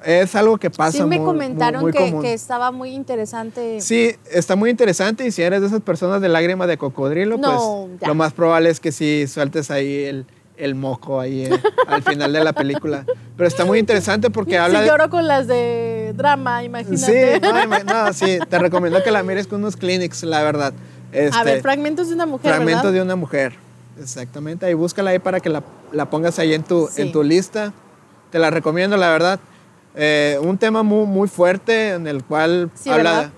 [0.05, 3.81] es algo que pasa sí me muy- comentaron muy- muy que, que estaba muy interesante.
[3.81, 7.87] Sí, está muy interesante y si eres de esas personas de lágrima de cocodrilo, No,
[7.87, 8.07] pues ya.
[8.07, 12.31] lo más probable es que sí sueltes ahí el, el moco ahí eh, al final
[12.31, 13.03] de la película.
[13.35, 14.89] Pero está muy interesante porque habla si de...
[14.91, 17.39] lloro con las de drama, Sí, imagínate.
[17.41, 20.71] no, ima- no, sí, te recomiendo que la mires con unos clinics, la verdad.
[21.11, 22.93] a Este, ver, fragmentos de una mujer, Fragmento ¿verdad?
[22.93, 23.53] de una mujer.
[24.01, 24.65] Exactamente.
[24.65, 27.01] Ahí búscala ahí para que la, la pongas ahí en tu, Sí.
[27.01, 27.73] en tu lista.
[28.31, 29.39] Te la recomiendo, la verdad.
[29.95, 33.31] Eh, un tema muy, muy fuerte en el cual Sí, habla.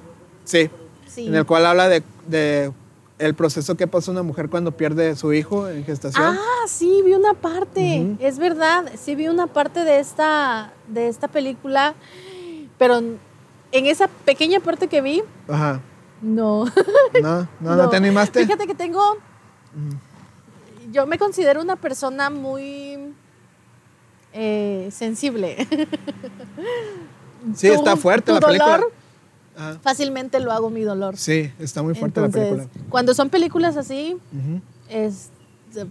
[0.44, 0.70] Sí.
[1.08, 1.28] Sí.
[1.28, 2.72] En el cual habla de, de
[3.20, 6.24] el proceso que pasa una mujer cuando pierde su hijo en gestación.
[6.38, 8.16] Ah, sí, vi una parte.
[8.20, 11.94] Es verdad, sí vi una parte de esta, de esta película,
[12.78, 15.80] pero en esa pequeña parte que vi, Ajá.
[16.22, 16.66] no.
[17.22, 18.44] No, no, no, te animaste.
[18.46, 19.02] Fíjate que tengo,
[20.92, 23.14] yo me considero una persona muy
[24.34, 25.68] eh, sensible.
[27.56, 28.78] Sí, está fuerte tu la película.
[28.78, 28.92] dolor,
[29.58, 29.80] Ajá.
[29.82, 31.18] Fácilmente lo hago mi dolor.
[31.18, 32.86] Sí, está muy fuerte Entonces, la película.
[32.90, 34.18] cuando son películas así,
[34.88, 35.30] es,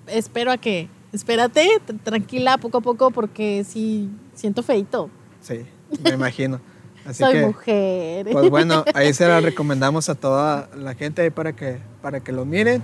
[0.07, 1.69] espero a que, espérate,
[2.05, 5.11] tranquila, poco a poco, porque sí, siento feito.
[5.41, 5.67] Sí,
[6.03, 6.61] me imagino.
[7.05, 8.29] Así Soy que, mujer.
[8.31, 12.31] Pues bueno, ahí se la recomendamos a toda la gente ahí para que, para que
[12.31, 12.83] lo miren.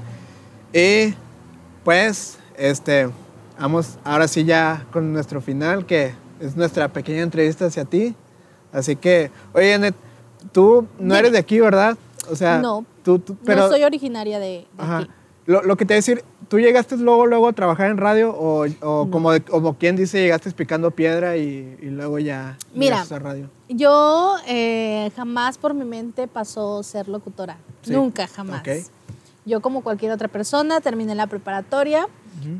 [0.73, 1.15] Y
[1.87, 3.09] pues, este,
[3.61, 8.15] vamos ahora sí ya con nuestro final, que es nuestra pequeña entrevista hacia ti.
[8.73, 9.95] Así que, oye, Net,
[10.51, 11.19] tú no Dime.
[11.21, 11.97] eres de aquí, ¿verdad?
[12.29, 12.85] O sea, No.
[13.05, 14.99] tú, tú- pero, no soy originaria de, de ajá.
[14.99, 15.11] aquí.
[15.47, 18.31] Lo, lo que te voy a decir, ¿tú llegaste luego, luego a trabajar en radio
[18.37, 23.07] o, o como, como quien dice, llegaste picando piedra y, y luego ya Mira.
[23.09, 23.49] a radio?
[23.69, 27.59] Yo eh, jamás por mi mente pasó ser locutora.
[27.83, 27.93] Sí.
[27.93, 28.61] Nunca, jamás.
[28.61, 28.69] Ok.
[29.47, 32.07] Yo como cualquier otra persona terminé la preparatoria.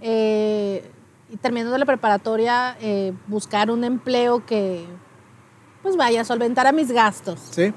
[0.01, 0.89] Eh,
[1.31, 4.87] y terminando la preparatoria, eh, buscar un empleo que,
[5.83, 7.41] pues vaya, solventara mis gastos.
[7.51, 7.75] ¿Sí?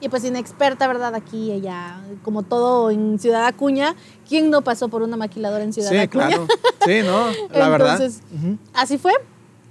[0.00, 1.14] Y pues inexperta, ¿verdad?
[1.14, 3.94] Aquí allá, como todo en Ciudad Acuña.
[4.28, 6.26] ¿Quién no pasó por una maquiladora en Ciudad Sí, Acuña?
[6.28, 6.46] claro.
[6.84, 7.26] Sí, no,
[7.58, 8.00] la verdad.
[8.00, 8.22] Entonces.
[8.74, 9.12] Así fue.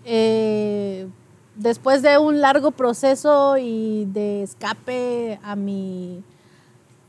[0.05, 1.07] Eh,
[1.55, 6.23] después de un largo proceso y de escape a mi,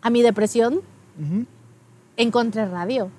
[0.00, 0.80] a mi depresión,
[2.16, 3.10] Encontré radio.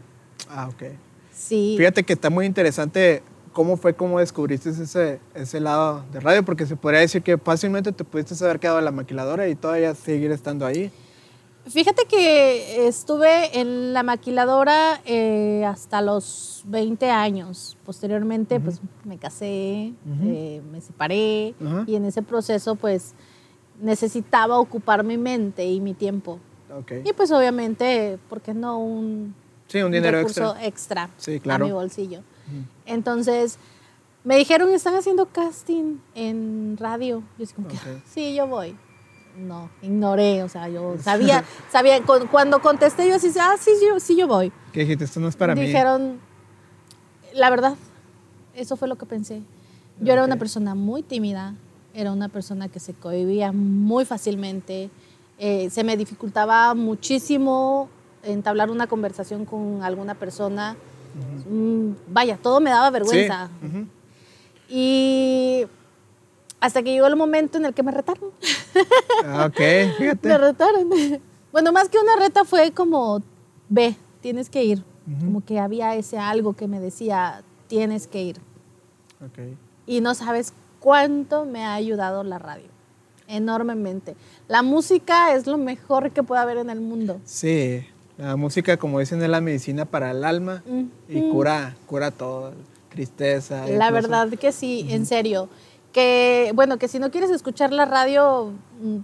[0.49, 0.83] Ah, ok.
[1.31, 1.75] Sí.
[1.77, 6.65] Fíjate que está muy interesante cómo fue cómo descubriste ese, ese lado de radio, porque
[6.65, 10.31] se podría decir que fácilmente te pudiste haber quedado en la maquiladora y todavía seguir
[10.31, 10.91] estando ahí.
[11.65, 17.77] Fíjate que estuve en la maquiladora eh, hasta los 20 años.
[17.85, 20.29] Posteriormente, pues me casé, Ujú.
[20.29, 21.85] eh, me separé Ajá.
[21.87, 23.13] y en ese proceso, pues
[23.81, 26.39] necesitaba ocupar mi mente y mi tiempo.
[26.77, 26.91] Ok.
[27.05, 29.35] Y pues obviamente, ¿por qué no un,
[29.67, 30.67] Sí, un dinero recurso extra.
[30.67, 31.65] extra, Sí, claro.
[31.65, 32.19] a mi bolsillo?
[32.19, 32.65] Ujú.
[32.85, 33.57] Entonces,
[34.23, 37.23] me dijeron, están haciendo casting en radio.
[37.37, 38.01] Yo así como que, Ok.
[38.05, 38.75] sí, yo voy.
[39.37, 43.99] no, ignoré, o sea, yo sabía, sabía, cu- cuando contesté yo así, ah, sí, yo,
[43.99, 44.51] sí, yo voy.
[44.71, 45.05] ¿Qué dijiste?
[45.05, 45.61] Esto no es para mí.
[45.61, 46.19] Dijeron,
[47.33, 47.75] la verdad,
[48.53, 49.41] eso fue lo que pensé.
[49.99, 51.55] Yo era una persona muy tímida,
[51.95, 54.89] era una persona que se cohibía muy fácilmente,
[55.37, 57.89] eh, se me dificultaba muchísimo
[58.23, 60.75] entablar una conversación con alguna persona.
[61.49, 62.93] Mm, vaya, todo me daba Sí.
[62.93, 63.49] vergüenza.
[64.69, 65.65] Y
[66.59, 68.29] hasta que llegó el momento en el que me retaron.
[69.25, 70.37] Ah, Ok, Me fíjate.
[70.37, 70.89] retaron.
[71.51, 73.21] Bueno, más que una reta fue como,
[73.69, 74.83] ve, tienes que ir.
[75.19, 78.37] Como que había ese algo que me decía, tienes que ir.
[79.23, 79.57] Ok.
[79.85, 82.69] Y no sabes cuánto me ha ayudado la radio.
[83.27, 84.15] Enormemente.
[84.47, 87.19] La música es lo mejor que puede haber en el mundo.
[87.25, 87.85] Sí,
[88.17, 90.63] la música, como dicen, es la medicina para el alma
[91.09, 92.53] y cura, cura todo,
[92.89, 93.65] tristeza.
[93.67, 95.49] La incluso- verdad que sí, en serio.
[95.91, 98.97] Que, bueno, que si no quieres escuchar la radio, mm,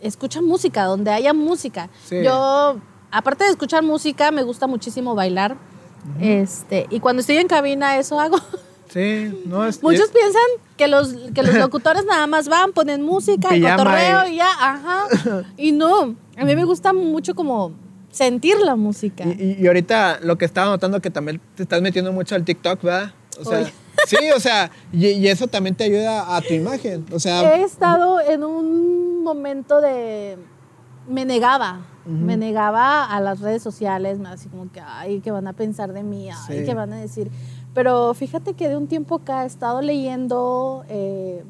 [0.00, 1.88] escucha música, donde haya música.
[2.04, 2.22] Sí.
[2.24, 2.76] Yo,
[3.10, 5.56] aparte de escuchar música, me gusta muchísimo bailar.
[6.20, 8.36] este, y cuando estoy en cabina, eso hago.
[8.92, 9.82] Sí, no es.
[9.82, 10.42] Muchos es- piensan
[10.76, 14.48] que los, que los locutores nada más van, ponen música, Pijama cotorreo y- y ya,
[14.60, 15.04] ajá.
[15.56, 17.72] Y no, a mí me gusta mucho como
[18.10, 19.24] sentir la música.
[19.24, 22.44] Y, y- y ahorita lo que estaba notando que también te estás metiendo mucho al
[22.44, 23.12] TikTok, ¿verdad?
[23.40, 23.72] O sea, Oye.
[24.06, 27.06] sí, o sea, y, y eso también te ayuda a tu imagen.
[27.12, 30.36] O sea, He estado en un momento de...
[31.08, 35.52] Me negaba, me negaba a las redes sociales, así como que, ay, ¿qué van a
[35.52, 36.30] pensar de mí?
[36.30, 36.64] Ay, Sí.
[36.64, 37.28] ¿qué van a decir?
[37.74, 41.42] Pero fíjate que de un tiempo acá he estado leyendo, eh,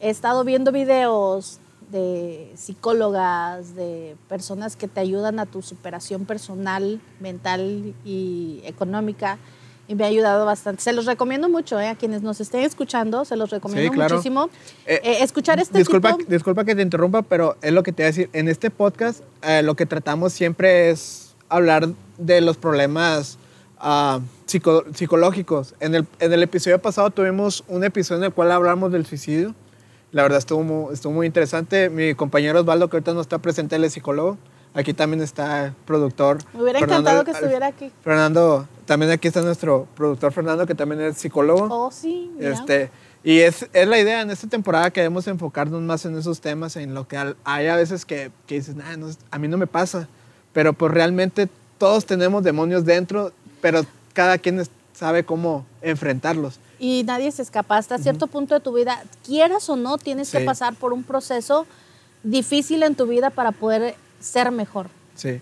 [0.00, 1.58] he estado viendo videos
[1.90, 9.38] de psicólogas, de personas que te ayudan a tu superación personal, mental y económica.
[9.88, 10.82] Y me ha ayudado bastante.
[10.82, 11.88] Se los recomiendo mucho, ¿eh?
[11.88, 14.14] a quienes nos estén escuchando, se los recomiendo Sí, claro.
[14.14, 14.48] muchísimo.
[14.86, 16.30] Eh, Eh, escuchar este disculpa, tipo...
[16.30, 18.30] disculpa que te interrumpa, pero es lo que te voy a decir.
[18.32, 23.36] En este podcast, eh, lo que tratamos siempre es hablar de los problemas
[23.80, 25.74] ah, psico- psicológicos.
[25.80, 29.54] En el, en el episodio pasado tuvimos un episodio en el cual hablamos del suicidio.
[30.12, 31.88] La verdad estuvo muy, estuvo muy interesante.
[31.90, 34.38] Mi compañero Osvaldo, que ahorita no está presente, él es psicólogo.
[34.72, 36.38] Aquí también está el productor.
[36.54, 37.90] Me hubiera Fernando- encantado que estuviera aquí.
[38.04, 41.66] Fernando, también aquí está nuestro productor Fernando, que también es psicólogo.
[41.70, 42.50] Oh, sí, mira.
[42.52, 42.90] Este,
[43.24, 46.94] y es, es la idea, en esta temporada queremos enfocarnos más en esos temas, en
[46.94, 50.08] lo que hay a veces que, que dices, "Nah, no, a mí no me pasa,
[50.52, 54.62] pero pues realmente todos tenemos demonios dentro, pero cada quien
[54.94, 56.58] sabe cómo enfrentarlos.
[56.78, 57.76] Y nadie se escapa.
[57.76, 60.44] Hasta cierto punto de tu vida, quieras o no, tienes que Sí.
[60.44, 61.66] pasar por un proceso
[62.22, 64.88] difícil en tu vida para poder ser mejor.
[65.14, 65.40] Sí.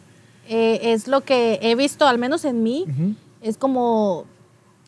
[0.48, 2.84] Eh, es lo que he visto, al menos en mí.
[2.88, 3.14] Ujú.
[3.40, 4.24] Es como,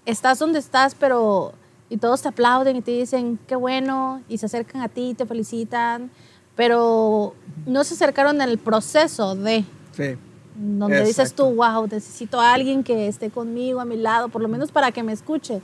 [0.07, 1.53] estás donde estás, pero...
[1.93, 5.27] Y todos te aplauden y te dicen, qué bueno, y se acercan a ti, te
[5.27, 6.11] felicitan,
[6.55, 7.35] pero
[7.66, 9.64] no se acercaron en el proceso de,
[9.97, 10.16] Sí.
[10.62, 11.73] Donde dices tú, Exacto.
[11.81, 15.03] wow, necesito a alguien que esté conmigo, a mi lado, por lo menos para que
[15.03, 15.61] me escuche.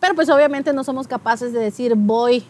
[0.00, 2.44] Pero pues obviamente no somos capaces de decir, voy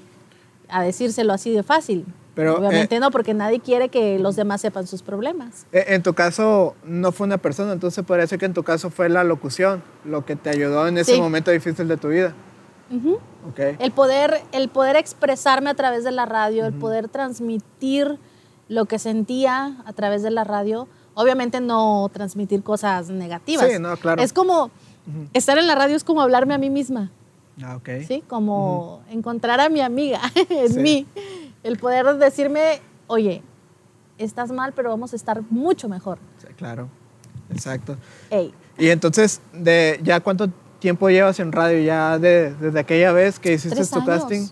[0.69, 2.05] a decírselo así de fácil.
[2.35, 5.67] Pero, obviamente eh, no, porque nadie quiere que los demás sepan sus problemas.
[5.71, 8.89] E- En tu caso no fue una persona, entonces podría ser que en tu caso
[8.89, 11.21] fue la locución, lo que te ayudó en ese Sí.
[11.21, 12.33] momento difícil de tu vida.
[12.91, 13.19] Ujú.
[13.51, 13.61] Ok.
[13.79, 18.19] El poder, el poder expresarme a través de la radio, el poder transmitir
[18.69, 23.71] lo que sentía a través de la radio, obviamente no transmitir cosas negativas.
[23.71, 24.23] Sí, no, claro.
[24.23, 24.71] Es como,
[25.33, 27.11] estar en la radio es como hablarme a mí misma.
[27.63, 27.89] Ah, ok.
[28.07, 28.23] ¿sí?
[28.29, 30.81] Como encontrar a mi amiga en Sí.
[30.81, 31.07] mí.
[31.63, 33.43] El poder decirme, oye,
[34.19, 36.19] estás mal, pero vamos a estar mucho mejor.
[36.39, 36.89] Sí, claro.
[37.51, 37.97] Exacto.
[38.31, 40.49] Ey, Y entonces, de ¿ya cuánto
[40.79, 41.81] tiempo llevas en radio?
[41.83, 44.07] ¿Ya de- desde aquella vez que hiciste Tres tu años.
[44.09, 44.47] casting?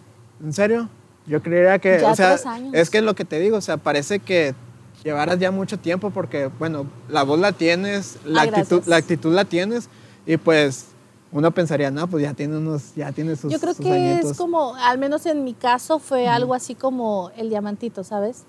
[0.44, 0.88] ¿En serio?
[1.26, 2.36] Yo creería que, Ya o sea,
[2.72, 4.54] es que es lo que te digo, o sea, parece que
[5.02, 8.86] llevaras ya mucho tiempo porque, bueno, la voz la tienes, la, Ay, actitud, gracias.
[8.88, 9.88] la actitud la tienes
[10.26, 10.86] y pues
[11.32, 14.32] uno pensaría, no, pues ya tiene unos, ya tiene sus yo creo sus que añitos.
[14.32, 18.44] es como, al menos en mi caso, fue algo así como el diamantito, ¿sabes?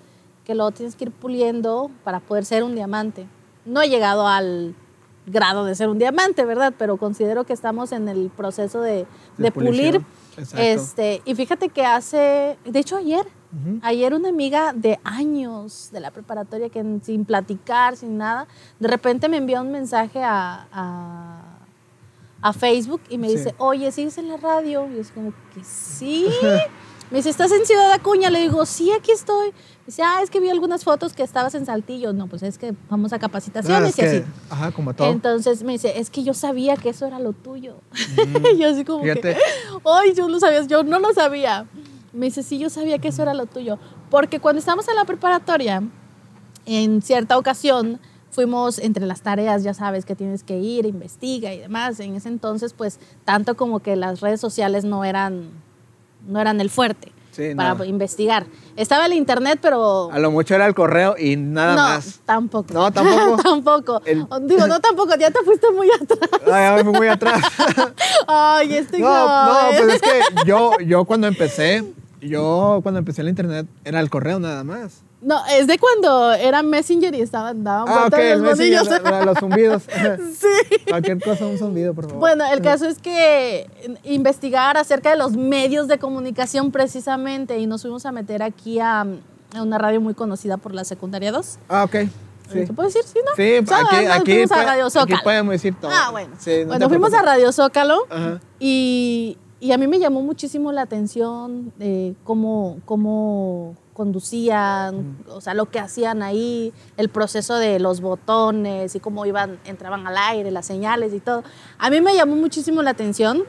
[0.46, 3.28] Que lo tienes que ir puliendo para poder ser un diamante.
[3.66, 4.74] No he llegado al
[5.28, 6.74] grado de ser un diamante, ¿verdad?
[6.78, 9.06] Pero considero que estamos en el proceso de,
[9.38, 10.02] De de pulir.
[10.38, 10.58] Exacto.
[10.66, 13.26] Este, y fíjate que hace, de hecho ayer.
[13.82, 18.48] Ayer una amiga de años de la preparatoria que sin platicar, sin nada,
[18.80, 21.42] de repente me envió un mensaje a, a,
[22.42, 23.36] a Facebook y me Sí.
[23.36, 24.88] dice, oye, ¿sigues en la radio?
[24.90, 26.28] Y es como que sí.
[27.12, 28.30] Me dice, ¿estás en Ciudad Acuña?
[28.30, 29.48] Le digo, sí, aquí estoy.
[29.50, 32.14] Me dice, ah, es que vi algunas fotos que estabas en Saltillo.
[32.14, 34.24] No, pues es que vamos a Ah, capacitaciones es y que- así.
[34.50, 35.12] Ajá, como todo.
[35.12, 37.76] Entonces me dice, es que yo sabía que eso era lo tuyo.
[38.54, 39.08] y yo así como Mm.
[39.08, 39.34] Fíjate.
[39.34, 39.40] que,
[39.86, 41.66] ay, yo lo sabías, yo no lo sabía.
[42.14, 43.80] Me dice, sí, yo sabía que eso era lo tuyo.
[44.10, 45.84] Porque cuando estábamos en la preparatoria,
[46.66, 51.60] en cierta ocasión, fuimos entre las tareas, ya sabes, que tienes que ir, investiga y
[51.60, 52.00] demás.
[52.00, 55.50] En ese entonces, pues, tanto como que las redes sociales no eran,
[56.28, 57.86] no eran el fuerte Sí, para no.
[57.86, 58.46] investigar.
[58.76, 60.12] Estaba el internet, pero...
[60.12, 62.20] A lo mucho era el correo y nada no, más.
[62.26, 62.74] tampoco.
[62.74, 63.38] No, tampoco.
[63.44, 64.02] tampoco.
[64.06, 66.30] El- Digo, no tampoco, ya te fuiste muy atrás.
[66.52, 67.42] Ay, muy atrás.
[68.28, 71.84] Ay, este No, no, pues es que yo, yo cuando empecé,
[72.22, 75.02] yo cuando empecé el internet era el correo nada más.
[75.22, 79.26] No, es de cuando era Messenger y estaban, daban Ah, ok, vueltas el los la-
[79.26, 79.84] los zumbidos.
[80.40, 80.78] sí.
[80.90, 82.20] Cualquier cosa, un zumbido, por favor.
[82.20, 83.70] Bueno, el caso es que
[84.04, 89.02] investigar acerca de los medios de comunicación precisamente y nos fuimos a meter aquí a,
[89.02, 91.60] a una radio muy conocida por la secundaria 2.
[91.70, 91.96] Ah, ok.
[92.52, 92.66] Sí.
[92.66, 93.04] ¿Se puede decir?
[93.06, 93.32] Sí, ¿no?
[93.36, 95.92] Sí, O sea, aquí, nos aquí, fuimos a aquí podemos decir todo.
[95.94, 96.34] Ah, bueno.
[96.40, 97.22] Sí, no bueno, fuimos a.
[97.22, 98.42] Radio Zócalo Ajá.
[98.60, 105.54] y, y a mí me llamó muchísimo la atención eh, cómo, cómo conducían, o sea,
[105.54, 110.52] lo que hacían ahí, el proceso de los botones y cómo iban, entraban al aire,
[110.52, 111.44] las señales y todo.
[111.78, 113.44] A mí me llamó muchísimo la atención.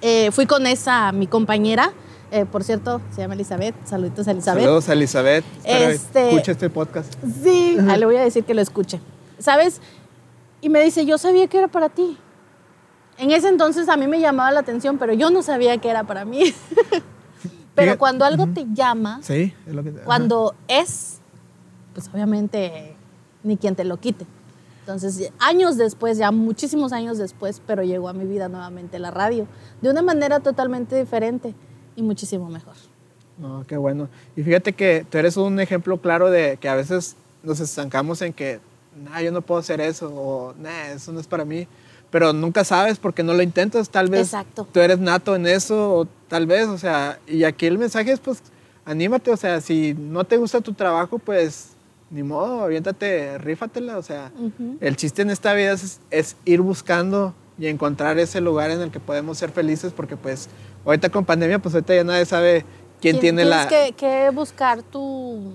[0.00, 1.92] Eh, fui con esa, mi compañera,
[2.32, 3.74] eh, por cierto, se llama Elizabeth.
[3.84, 4.64] Saluditos a Elizabeth.
[4.64, 5.44] Saludos a Elizabeth.
[5.64, 7.12] Este- escuche este podcast.
[7.42, 9.00] Sí, ah, le voy a decir que lo escuche.
[9.38, 9.80] ¿Sabes?
[10.62, 12.16] Y me dice, yo sabía que era para ti.
[13.18, 16.04] En ese entonces a mí me llamaba la atención, pero yo no sabía que era
[16.04, 16.54] para mí.
[17.74, 19.90] pero cuando algo te llama, Sí, es lo que.
[19.90, 20.00] ajá.
[20.04, 21.18] cuando es,
[21.94, 22.94] pues obviamente
[23.42, 24.26] ni quien te lo quite.
[24.80, 29.46] Entonces, años después, ya muchísimos años después, pero llegó a mi vida nuevamente la radio,
[29.80, 31.54] de una manera totalmente diferente
[31.94, 32.74] y muchísimo mejor.
[33.38, 34.08] No, qué bueno.
[34.36, 38.32] Y fíjate que tú eres un ejemplo claro de que a veces nos estancamos en
[38.32, 38.60] que,
[39.04, 41.66] nah, yo no puedo hacer eso, o nah, eso no es para mí.
[42.12, 43.88] Pero nunca sabes porque no lo intentas.
[43.90, 44.68] Tal vez Exacto.
[44.70, 48.20] tú eres nato en eso, o tal vez, o sea, y aquí el mensaje es,
[48.20, 48.40] pues,
[48.84, 51.70] anímate, o sea, si no te gusta tu trabajo, pues,
[52.10, 54.30] ni modo, aviéntate, rífatela, o sea,
[54.80, 58.90] el chiste en esta vida es, es ir buscando y encontrar ese lugar en el
[58.90, 60.48] que podemos ser felices, porque, pues,
[60.84, 62.66] ahorita con pandemia, pues, ahorita ya nadie sabe
[63.00, 63.66] quién Tien- tiene la...
[63.68, 65.54] Tienes que, que buscar tu,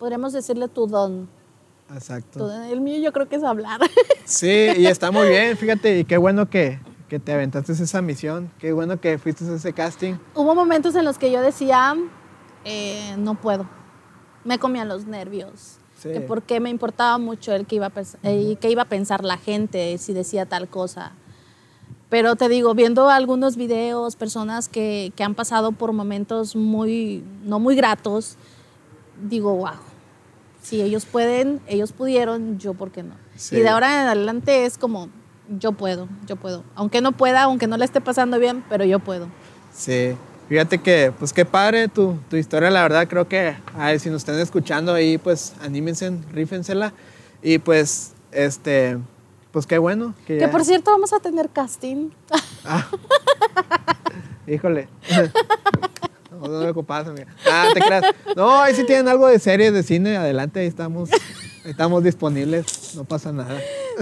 [0.00, 1.28] podríamos decirle tu don.
[1.94, 2.50] Exacto.
[2.64, 3.80] El mío yo creo que es hablar.
[4.24, 6.78] Sí, y está muy bien, fíjate, y qué bueno que,
[7.08, 10.14] que te aventaste esa misión, qué bueno que fuiste a ese casting.
[10.34, 11.94] Hubo momentos en los que yo decía,
[12.64, 13.68] eh, no puedo.
[14.44, 15.78] Me comían los nervios.
[15.98, 16.12] Sí.
[16.12, 19.36] Que porque me importaba mucho el que iba, a eh, qué iba a pensar la
[19.36, 21.12] gente si decía tal cosa.
[22.08, 27.58] Pero te digo, viendo algunos videos, personas que, que han pasado por momentos muy, no
[27.58, 28.36] muy gratos,
[29.28, 29.74] digo, wow,
[30.62, 33.14] si ellos pueden, ellos pudieron, yo por qué no.
[33.36, 33.56] Sí.
[33.56, 35.08] Y de ahora en adelante es como,
[35.58, 36.64] yo puedo, yo puedo.
[36.74, 39.26] Aunque no pueda, aunque no le esté pasando bien, pero yo puedo.
[39.74, 40.14] Sí,
[40.48, 44.22] fíjate que, pues qué padre tu, tu historia, la verdad, creo que, ay, si nos
[44.22, 46.92] están escuchando ahí, pues anímense, rífensela,
[47.42, 48.98] y pues, este,
[49.50, 50.14] pues qué bueno.
[50.26, 52.10] Que, Que ya- por cierto vamos a tener casting.
[52.64, 52.86] Ah.
[54.46, 54.88] Híjole.
[56.42, 57.26] No, no me ocupas, amiga.
[57.50, 58.04] Ah, te creas.
[58.36, 61.10] No, ahí si tienen algo de series, de cine, adelante, ahí estamos,
[61.64, 63.58] estamos disponibles, no pasa nada.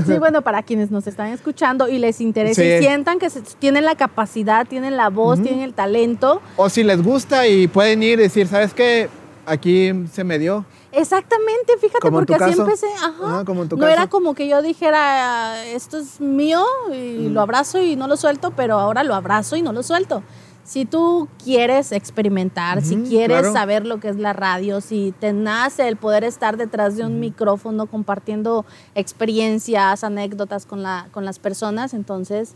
[0.07, 2.85] Sí, bueno, para quienes nos están escuchando y les interese y Sí.
[2.87, 6.41] sientan que se- tienen la capacidad, tienen la voz, tienen el talento.
[6.57, 9.09] O si les gusta y pueden ir y decir, ¿sabes qué?
[9.47, 10.65] Aquí se me dio.
[10.93, 12.87] Exactamente, fíjate, Como porque así empecé.
[13.03, 13.45] Ajá.
[13.45, 13.93] Como en tu no caso.
[13.93, 17.33] era como que yo dijera, esto es mío y Mm.
[17.33, 20.23] lo abrazo y no lo suelto, pero ahora lo abrazo y no lo suelto.
[20.65, 23.53] Si tú quieres experimentar, si quieres claro.
[23.53, 27.19] saber lo que es la radio, si te nace el poder estar detrás de un
[27.19, 32.55] micrófono compartiendo experiencias, anécdotas con, la, con las personas, entonces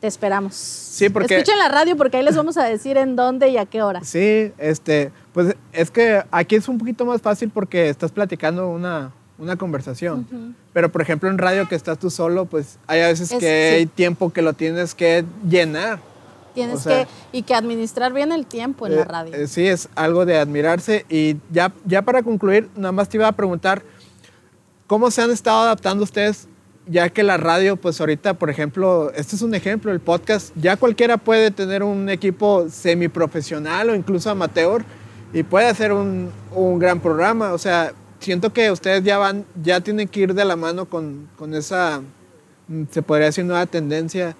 [0.00, 0.54] te esperamos.
[0.54, 3.66] Sí, porque- Escuchen la radio porque ahí les vamos a decir en dónde y a
[3.66, 4.02] qué hora.
[4.04, 9.12] Sí, este, pues es que aquí es un poquito más fácil porque estás platicando una,
[9.38, 10.54] una conversación.
[10.72, 13.68] Pero por ejemplo en radio que estás tú solo, pues hay a veces Es- que
[13.70, 13.74] sí.
[13.76, 15.98] hay tiempo que lo tienes que llenar.
[16.54, 19.34] Tienes O sea, que, y que administrar bien el tiempo en Eh, la radio.
[19.34, 21.04] eh, sí, es algo de admirarse.
[21.08, 23.82] Y ya, ya para concluir, nada más te iba a preguntar,
[24.86, 26.48] ¿cómo se han estado adaptando ustedes?
[26.86, 30.76] Ya que la radio, pues ahorita, por ejemplo, este es un ejemplo, el podcast, ya
[30.76, 34.84] cualquiera puede tener un equipo semiprofesional o incluso amateur
[35.32, 37.52] y puede hacer un, un gran programa.
[37.54, 41.28] O sea, siento que ustedes ya van, ya tienen que ir de la mano con,
[41.38, 42.02] con esa,
[42.68, 44.36] mm, se podría decir, nueva tendencia.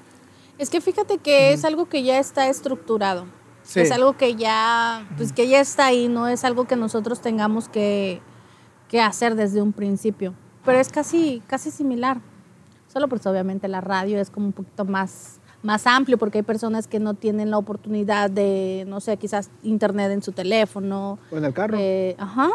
[0.59, 3.27] Es que fíjate que es algo que ya está estructurado.
[3.63, 3.81] Sí.
[3.81, 7.69] Es algo que ya, pues que ya está ahí, no es algo que nosotros tengamos
[7.69, 8.21] que,
[8.89, 10.35] que hacer desde un principio.
[10.65, 12.21] Pero es casi, casi similar.
[12.93, 16.87] Solo pues obviamente la radio es como un poquito más, más amplio porque hay personas
[16.87, 21.19] que no tienen la oportunidad de, no sé, quizás internet en su teléfono.
[21.31, 21.77] O en el carro.
[21.79, 22.51] Eh, ajá.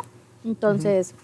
[0.46, 1.16] Entonces,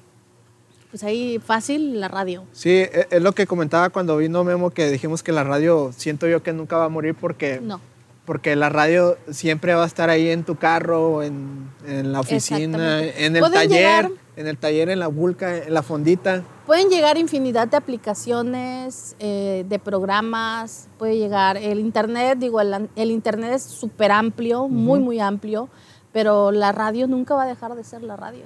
[0.95, 2.45] pues ahí fácil la radio.
[2.53, 6.25] Sí, e- es lo que comentaba cuando vino Memo, que dijimos que la radio siento
[6.25, 7.81] yo que nunca va a morir porque, No.
[8.25, 13.03] porque la radio siempre va a estar ahí en tu carro, en, en la oficina,
[13.03, 13.69] en el taller,
[14.05, 16.43] llegar- en el taller, en la vulca, en la fondita.
[16.65, 23.11] Pueden llegar infinidad de aplicaciones, eh, de programas, puede llegar el Internet, digo, el, el
[23.11, 25.67] Internet es súper amplio, muy, muy amplio,
[26.13, 28.45] pero la radio nunca va a dejar de ser la radio.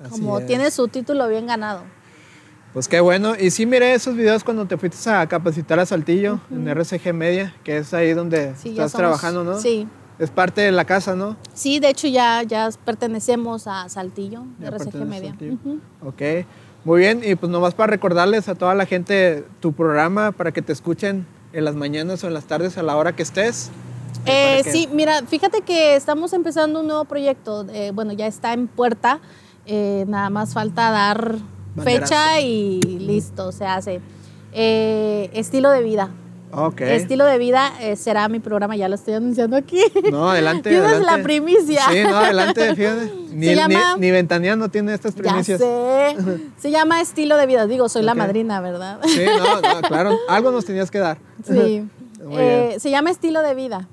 [0.00, 0.46] Así Como es.
[0.46, 1.82] tiene su título bien ganado.
[2.72, 3.34] Pues qué bueno.
[3.38, 7.54] Y sí miré esos videos cuando te fuiste a capacitar a Saltillo, en RCG Media,
[7.64, 9.58] que es ahí donde Sí, estás somos- trabajando, ¿no?
[9.60, 9.88] Sí.
[10.18, 11.36] Es parte de la casa, ¿no?
[11.54, 15.30] Sí, de hecho ya, ya pertenecemos a Saltillo, de RCG Media.
[15.30, 15.56] Saltillo.
[16.04, 16.46] Ok,
[16.84, 17.22] muy bien.
[17.24, 21.26] Y pues nomás para recordarles a toda la gente tu programa para que te escuchen
[21.52, 23.70] en las mañanas o en las tardes a la hora que estés.
[24.26, 27.66] Eh, que- sí, mira, fíjate que estamos empezando un nuevo proyecto.
[27.72, 29.20] eh, bueno, ya está en puerta.
[29.66, 31.36] Eh, nada más falta dar
[31.74, 32.06] Banderazo.
[32.06, 34.00] fecha y listo, se hace.
[34.52, 36.10] Eh, estilo de vida.
[36.52, 36.80] Ok.
[36.80, 39.80] Estilo de vida eh, será mi programa, ya lo estoy anunciando aquí.
[40.10, 40.70] No, adelante.
[40.70, 41.16] Tienes adelante.
[41.18, 41.82] la primicia.
[41.90, 43.12] Sí, no, adelante, fíjate.
[43.32, 45.60] Ni, Se llama- ni, ni Ventaneando tiene estas Ya primicias.
[45.60, 46.16] sé.
[46.58, 47.66] Se llama estilo de vida.
[47.68, 48.98] Digo, soy la madrina, ¿verdad?
[49.04, 50.16] Sí, no, no, claro.
[50.28, 51.18] Algo nos tenías que dar.
[51.44, 51.86] Sí.
[52.32, 53.86] Eh, se llama estilo de vida.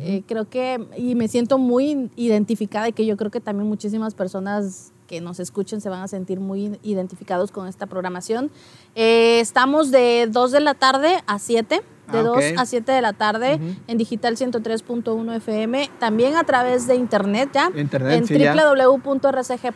[0.00, 4.14] Eh, creo que, y me siento muy identificada y que yo creo que también muchísimas
[4.14, 8.50] personas que nos escuchen se van a sentir muy identificados con esta programación.
[8.94, 11.82] Eh, estamos de 2 de la tarde a 7,
[12.12, 12.42] de Ah, 2 ok.
[12.58, 13.74] a 7 de la tarde Ujú.
[13.88, 18.34] en Digital 103.1 FM, también a través de internet ya, Internet, en sí,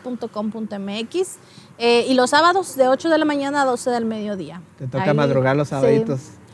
[0.03, 1.37] www.rcg.com.mx
[1.78, 4.61] eh, y los sábados de 8 de la mañana a 12 del mediodía.
[4.78, 5.74] Te toca Ahí, madrugar los sí.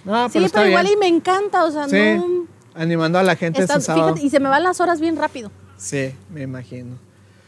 [0.04, 2.46] No, Sí, pero está pero igual y me encanta, o sea, Sí, no...
[2.74, 4.08] animando a la gente está- ese sábado.
[4.14, 5.50] fíjate, y se me van las horas bien rápido.
[5.76, 6.96] Sí, me imagino.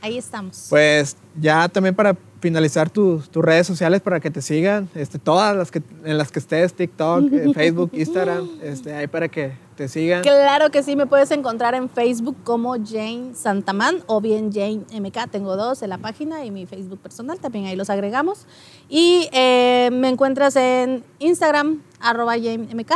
[0.01, 0.67] Ahí estamos.
[0.69, 5.55] Pues ya también para finalizar tus, tus redes sociales para que te sigan, este, todas
[5.55, 9.89] las que en las que estés, TikTok, eh, Facebook, Instagram, este, ahí para que te
[9.89, 10.23] sigan.
[10.23, 15.31] Claro que sí, me puedes encontrar en Facebook como Jane Santamán o bien Jane MK.
[15.31, 18.47] Tengo dos en la página y mi Facebook personal, también ahí los agregamos.
[18.89, 22.93] Y eh, me encuentras en Instagram, arroba Jane MK.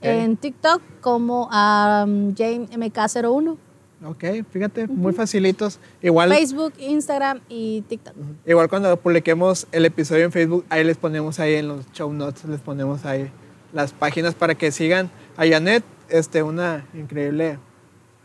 [0.00, 3.56] En TikTok como um, Jane MK01.
[4.04, 5.78] Ok, fíjate, muy facilitos.
[6.02, 8.14] Igual, Facebook, Instagram y TikTok.
[8.46, 12.44] igual cuando publiquemos el episodio en Facebook, ahí les ponemos ahí en los show notes,
[12.46, 13.30] les ponemos ahí
[13.72, 17.58] las páginas para que sigan a Janet, este, una increíble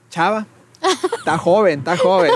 [0.09, 0.47] chava.
[1.17, 2.32] Está joven, está joven.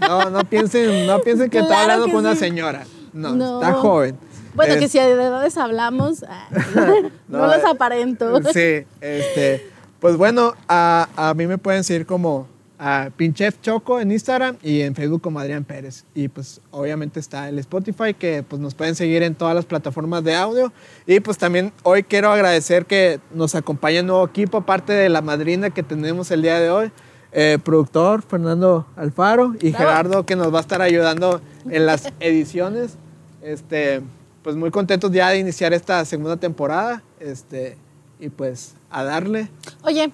[0.00, 2.84] No, no piensen, no piensen que está hablando con una señora.
[3.12, 3.60] No, No.
[3.62, 4.16] está joven.
[4.54, 6.48] Bueno, que si de edades hablamos, ah,
[7.28, 8.42] no, No, los aparento.
[8.52, 9.70] Sí, este,
[10.00, 12.48] pues bueno, a, a mí me pueden seguir como
[12.80, 16.06] a Pinchef Choco en Instagram y en Facebook como Adrián Pérez.
[16.14, 20.24] Y pues obviamente está el Spotify que pues nos pueden seguir en todas las plataformas
[20.24, 20.72] de audio.
[21.06, 25.20] Y pues también hoy quiero agradecer que nos acompaña un nuevo equipo, aparte de la
[25.20, 26.90] madrina que tenemos el día de hoy.
[27.32, 29.72] eh, productor Fernando Alfaro y.
[29.72, 32.96] Gerardo que nos va a estar ayudando en las ediciones.
[33.42, 34.00] Este,
[34.42, 37.02] pues muy contentos ya de iniciar esta segunda temporada.
[37.20, 37.76] Este,
[38.18, 39.50] y pues a darle.
[39.82, 40.12] Oye,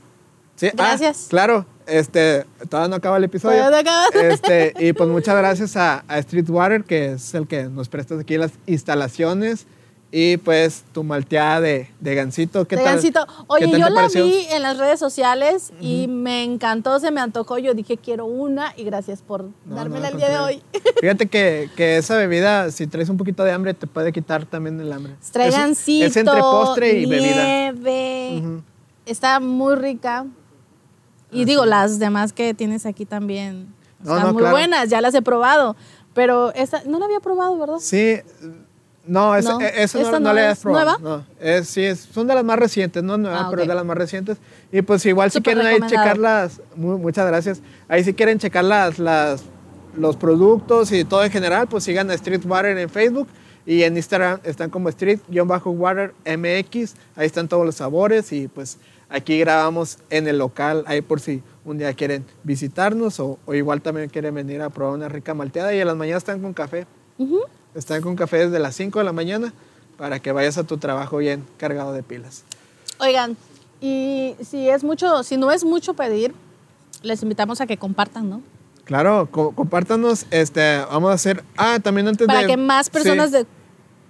[0.56, 1.26] Sí, ah, Gracias.
[1.28, 3.58] claro, este, todavía no acaba el episodio.
[3.58, 4.06] Todavía no acaba.
[4.32, 8.36] Este, y pues muchas gracias a, a Streetwater, que es el que nos presta aquí
[8.36, 9.66] las instalaciones.
[10.12, 12.66] Y pues tu malteada de, de gansito.
[12.66, 12.94] ¿Qué de tal?
[12.94, 13.26] Gansito.
[13.26, 17.20] ¿Qué Oye, tal yo la vi en las redes sociales y me encantó, se me
[17.20, 17.58] antojó.
[17.58, 20.62] Yo dije, quiero una y gracias por No, dármela no, el día de hoy.
[21.00, 24.80] Fíjate que, que esa bebida, si traes un poquito de hambre, te puede quitar también
[24.80, 25.16] el hambre.
[25.32, 27.74] Trae gansito, Es entre postre y bebida.
[29.06, 30.24] Está muy rica.
[31.40, 33.66] Y digo, las demás que tienes aquí también
[34.02, 34.56] No, están no, muy claro.
[34.56, 35.76] buenas, ya las he probado.
[36.14, 37.76] Pero esta no la había probado, ¿verdad?
[37.78, 38.16] Sí,
[39.06, 40.98] no, es- No, e- eso no, ¿esta no es has probado.
[40.98, 41.16] nueva?
[41.18, 43.84] No, es, sí, es- son de las más recientes, no nuevas, Ah, pero de las
[43.84, 44.38] más recientes.
[44.72, 46.02] Y pues igual si quieren ahí recomendado.
[46.04, 49.44] checar las, mu- muchas gracias, ahí si quieren checar las, las,
[49.96, 53.28] los productos y todo en general, pues sigan a Streetwater en Facebook
[53.64, 58.78] y en Instagram están como Street-Water MX, ahí están todos los sabores y pues
[59.08, 63.82] aquí grabamos en el local, ahí por si un día quieren visitarnos o, o igual
[63.82, 66.86] también quieren venir a probar una rica malteada y en las mañanas están con café.
[67.74, 69.52] Están con café desde las 5 de la mañana
[69.98, 72.44] para que vayas a tu trabajo bien cargado de pilas.
[72.98, 73.36] Oigan,
[73.80, 76.34] y si es mucho, si no es mucho pedir,
[77.02, 78.42] les invitamos a que compartan, ¿no?
[78.84, 82.46] Claro, co- compártanos, este, vamos a hacer, ah, también antes Para de...
[82.46, 83.46] que más personas sí, de-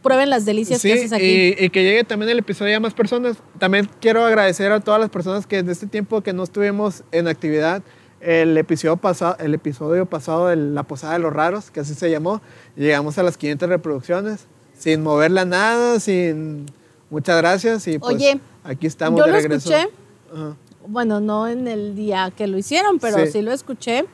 [0.07, 1.55] prueben las delicias que Sí, haces aquí.
[1.59, 3.37] y, y que llegue también el episodio a más personas.
[3.59, 7.29] También quiero agradecer a todas las personas que desde este tiempo que no estuvimos en
[7.29, 7.83] actividad,
[8.21, 12.11] el episodio pasado, el episodio pasado de la Posada de los Raros, que así se
[12.11, 12.41] llamó,
[12.77, 14.47] llegamos a las 500 reproducciones,
[14.79, 16.67] sin moverla nada, sin...
[17.09, 19.73] Muchas gracias y pues Oye, aquí estamos yo de lo regreso.
[19.73, 19.89] escuché.
[20.35, 20.57] Ajá.
[20.89, 23.33] Bueno, no en el día que lo hicieron, pero Sí.
[23.33, 24.05] sí, lo escuché.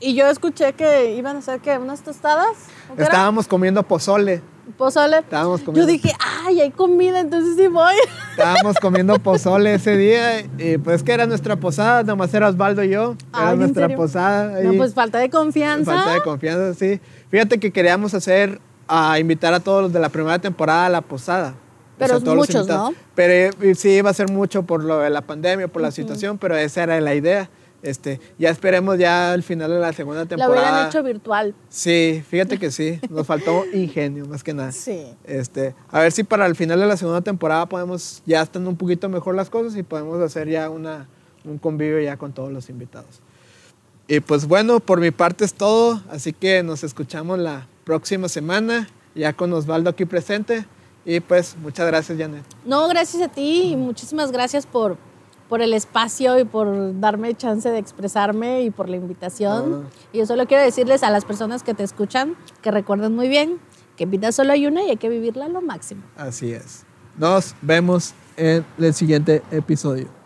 [0.00, 2.48] Y yo escuché que iban a hacer que unas tostadas.
[2.90, 3.04] ¿o qué era?
[3.04, 4.40] Estábamos comiendo pozole,
[4.76, 5.18] Pozole.
[5.18, 7.94] estábamos Yo comiendo, dije, ay, hay comida, entonces sí voy.
[8.30, 12.90] estábamos comiendo pozole ese día y pues que era nuestra posada, nomás era Osvaldo y
[12.90, 13.96] yo, era Ay, ¿en nuestra serio?
[13.96, 14.62] posada.
[14.62, 15.92] No, pues falta de confianza.
[15.92, 17.00] Falta de confianza, sí.
[17.30, 21.00] Fíjate que queríamos hacer, a invitar a todos los de la primera temporada a la
[21.00, 21.54] posada.
[21.98, 22.66] Pero todos los muchos.
[22.68, 22.94] ¿no?
[23.14, 26.38] Pero eh, sí iba a ser mucho por lo de la pandemia, por la situación,
[26.38, 27.48] pero esa era la idea.
[27.82, 30.68] Este, ya esperemos ya al final de la segunda La temporada.
[30.70, 31.54] hubieran hecho virtual.
[31.68, 34.70] Sí, fíjate que sí, nos faltó ingenio más que nada.
[34.70, 35.04] Sí.
[35.24, 38.76] Este, a ver si para el final de la segunda temporada podemos, ya están un
[38.76, 41.08] poquito mejor las cosas y podemos hacer ya una,
[41.44, 43.20] un convivio ya con todos los invitados.
[44.06, 48.88] Y pues bueno, por mi parte es todo, así que nos escuchamos la próxima semana,
[49.14, 50.66] ya con Osvaldo aquí presente.
[51.04, 52.44] Y pues muchas gracias, Janet.
[52.64, 54.96] No, gracias a ti y muchísimas gracias por,
[55.52, 59.84] por el espacio y por darme chance de expresarme y por la invitación.
[59.84, 59.90] Ah.
[60.10, 63.58] Y yo solo quiero decirles a las personas que te escuchan que recuerden muy bien
[63.94, 66.04] que vida solo hay una y hay que vivirla a lo máximo.
[66.16, 66.86] Así es.
[67.18, 70.21] Nos vemos en el siguiente episodio.